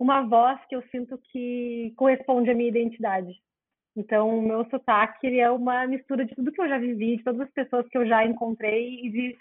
uma 0.00 0.22
voz 0.22 0.58
que 0.66 0.74
eu 0.74 0.82
sinto 0.90 1.20
que 1.30 1.92
corresponde 1.94 2.50
à 2.50 2.54
minha 2.54 2.70
identidade. 2.70 3.38
Então, 3.94 4.38
o 4.38 4.40
meu 4.40 4.64
sotaque 4.70 5.26
ele 5.26 5.38
é 5.38 5.50
uma 5.50 5.86
mistura 5.86 6.24
de 6.24 6.34
tudo 6.34 6.50
que 6.50 6.60
eu 6.60 6.68
já 6.68 6.78
vivi, 6.78 7.18
de 7.18 7.22
todas 7.22 7.42
as 7.42 7.50
pessoas 7.52 7.86
que 7.88 7.98
eu 7.98 8.06
já 8.06 8.24
encontrei 8.24 9.04
e 9.04 9.10
de 9.10 9.38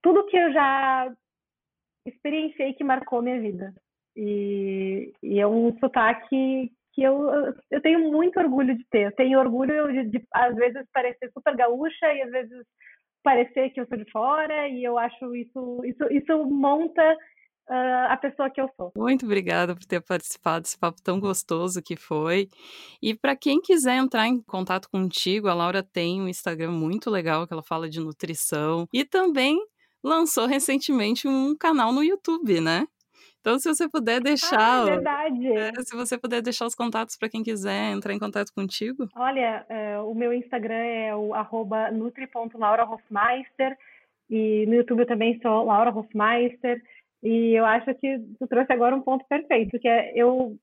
tudo 0.00 0.26
que 0.26 0.36
eu 0.36 0.52
já 0.52 1.12
experienciei 2.06 2.72
que 2.74 2.84
marcou 2.84 3.20
minha 3.20 3.40
vida. 3.40 3.74
E, 4.14 5.12
e 5.22 5.40
é 5.40 5.46
um 5.46 5.76
sotaque 5.78 6.70
que 6.92 7.02
eu, 7.02 7.28
eu 7.70 7.80
tenho 7.80 8.12
muito 8.12 8.38
orgulho 8.38 8.76
de 8.76 8.84
ter. 8.90 9.06
Eu 9.06 9.12
tenho 9.12 9.40
orgulho 9.40 9.92
de, 9.92 10.04
de, 10.04 10.26
às 10.32 10.54
vezes, 10.54 10.86
parecer 10.92 11.30
super 11.32 11.56
gaúcha 11.56 12.14
e 12.14 12.22
às 12.22 12.30
vezes 12.30 12.64
parecer 13.24 13.70
que 13.70 13.80
eu 13.80 13.86
sou 13.88 13.98
de 13.98 14.08
fora. 14.10 14.68
E 14.68 14.84
eu 14.84 14.96
acho 14.98 15.34
isso, 15.34 15.84
isso, 15.84 16.04
isso 16.12 16.44
monta 16.44 17.16
uh, 17.68 18.12
a 18.12 18.16
pessoa 18.16 18.50
que 18.50 18.60
eu 18.60 18.68
sou. 18.76 18.92
Muito 18.96 19.24
obrigada 19.24 19.74
por 19.74 19.84
ter 19.84 20.00
participado 20.00 20.62
desse 20.62 20.78
papo 20.78 21.00
tão 21.02 21.20
gostoso 21.20 21.82
que 21.82 21.96
foi. 21.96 22.48
E 23.02 23.14
para 23.14 23.36
quem 23.36 23.60
quiser 23.60 23.96
entrar 23.96 24.26
em 24.26 24.42
contato 24.42 24.88
contigo, 24.90 25.48
a 25.48 25.54
Laura 25.54 25.82
tem 25.82 26.20
um 26.20 26.28
Instagram 26.28 26.72
muito 26.72 27.10
legal 27.10 27.46
que 27.46 27.52
ela 27.52 27.62
fala 27.62 27.88
de 27.88 28.00
nutrição 28.00 28.86
e 28.92 29.04
também 29.04 29.58
lançou 30.02 30.46
recentemente 30.46 31.28
um 31.28 31.56
canal 31.56 31.92
no 31.92 32.02
YouTube, 32.02 32.60
né? 32.60 32.86
Então, 33.40 33.58
se 33.58 33.68
você 33.68 33.88
puder 33.88 34.20
deixar. 34.20 34.58
Ah, 34.58 34.82
é 34.82 34.90
verdade. 34.90 35.46
É, 35.46 35.72
se 35.82 35.96
você 35.96 36.18
puder 36.18 36.42
deixar 36.42 36.66
os 36.66 36.74
contatos 36.74 37.16
para 37.16 37.28
quem 37.28 37.42
quiser 37.42 37.92
entrar 37.92 38.12
em 38.12 38.18
contato 38.18 38.52
contigo. 38.52 39.08
Olha, 39.16 39.64
é, 39.68 39.98
o 40.00 40.12
meu 40.14 40.32
Instagram 40.32 40.74
é 40.74 41.14
o 41.14 41.32
nutri.laurahofmeister 41.92 43.76
e 44.30 44.66
no 44.66 44.74
YouTube 44.74 45.00
eu 45.00 45.06
também 45.06 45.40
sou 45.40 45.64
Laura 45.64 45.90
Hofmeister. 45.90 46.82
E 47.22 47.58
eu 47.58 47.64
acho 47.64 47.94
que 47.96 48.18
tu 48.38 48.46
trouxe 48.46 48.72
agora 48.72 48.94
um 48.94 49.02
ponto 49.02 49.24
perfeito, 49.28 49.78
que 49.78 49.88
é 49.88 50.12
eu 50.14 50.56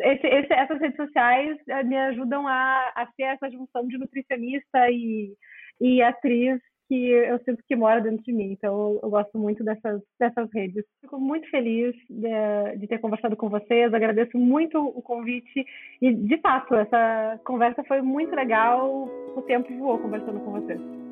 esse, 0.00 0.26
esse, 0.26 0.52
essas 0.52 0.80
redes 0.80 0.96
sociais 0.96 1.58
eh, 1.68 1.82
me 1.82 1.96
ajudam 1.96 2.48
a, 2.48 2.90
a 2.94 3.06
ser 3.14 3.24
essa 3.24 3.50
junção 3.50 3.86
de 3.86 3.98
nutricionista 3.98 4.90
e, 4.90 5.34
e 5.78 6.00
atriz 6.00 6.58
que 6.88 7.10
eu 7.10 7.38
sinto 7.40 7.62
que 7.68 7.76
mora 7.76 8.00
dentro 8.00 8.24
de 8.24 8.32
mim. 8.32 8.52
Então, 8.52 8.98
eu, 9.02 9.10
gosto 9.10 9.38
muito 9.38 9.62
dessas, 9.62 10.00
dessas 10.18 10.48
redes. 10.54 10.84
Fico 11.02 11.20
muito 11.20 11.48
feliz 11.50 11.94
de, 12.08 12.78
de, 12.78 12.86
ter 12.86 12.98
conversado 12.98 13.36
com 13.36 13.50
vocês, 13.50 13.92
agradeço 13.92 14.38
muito 14.38 14.78
o 14.78 15.02
convite. 15.02 15.66
E, 16.00 16.14
de 16.14 16.38
fato, 16.38 16.74
essa 16.74 17.38
conversa 17.44 17.84
foi 17.84 18.00
muito 18.00 18.34
legal. 18.34 19.06
O 19.36 19.42
tempo 19.42 19.72
voou 19.76 19.98
conversando 19.98 20.40
com 20.40 20.52
vocês. 20.52 21.07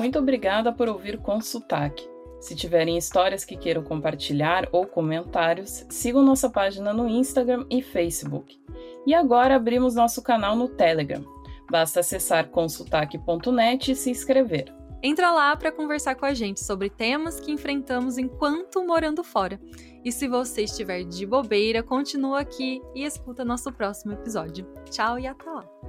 Muito 0.00 0.18
obrigada 0.18 0.72
por 0.72 0.88
ouvir 0.88 1.18
com 1.18 1.42
sotaque. 1.42 2.08
Se 2.40 2.56
tiverem 2.56 2.96
histórias 2.96 3.44
que 3.44 3.54
queiram 3.54 3.82
compartilhar 3.82 4.66
ou 4.72 4.86
comentários, 4.86 5.84
sigam 5.90 6.22
nossa 6.22 6.48
página 6.48 6.90
no 6.90 7.06
Instagram 7.06 7.66
e 7.68 7.82
Facebook. 7.82 8.58
E 9.06 9.12
agora 9.12 9.56
abrimos 9.56 9.94
nosso 9.94 10.22
canal 10.22 10.56
no 10.56 10.68
Telegram. 10.68 11.22
Basta 11.70 12.00
acessar 12.00 12.48
consultaque.net 12.48 13.92
e 13.92 13.94
se 13.94 14.08
inscrever. 14.10 14.74
Entra 15.02 15.32
lá 15.32 15.54
para 15.54 15.70
conversar 15.70 16.14
com 16.14 16.24
a 16.24 16.32
gente 16.32 16.64
sobre 16.64 16.88
temas 16.88 17.38
que 17.38 17.52
enfrentamos 17.52 18.16
enquanto 18.16 18.82
morando 18.82 19.22
fora. 19.22 19.60
E 20.02 20.10
se 20.10 20.26
você 20.26 20.62
estiver 20.62 21.04
de 21.04 21.26
bobeira, 21.26 21.82
continua 21.82 22.40
aqui 22.40 22.80
e 22.94 23.04
escuta 23.04 23.44
nosso 23.44 23.70
próximo 23.70 24.14
episódio. 24.14 24.66
Tchau 24.90 25.18
e 25.18 25.26
até 25.26 25.44
lá! 25.44 25.79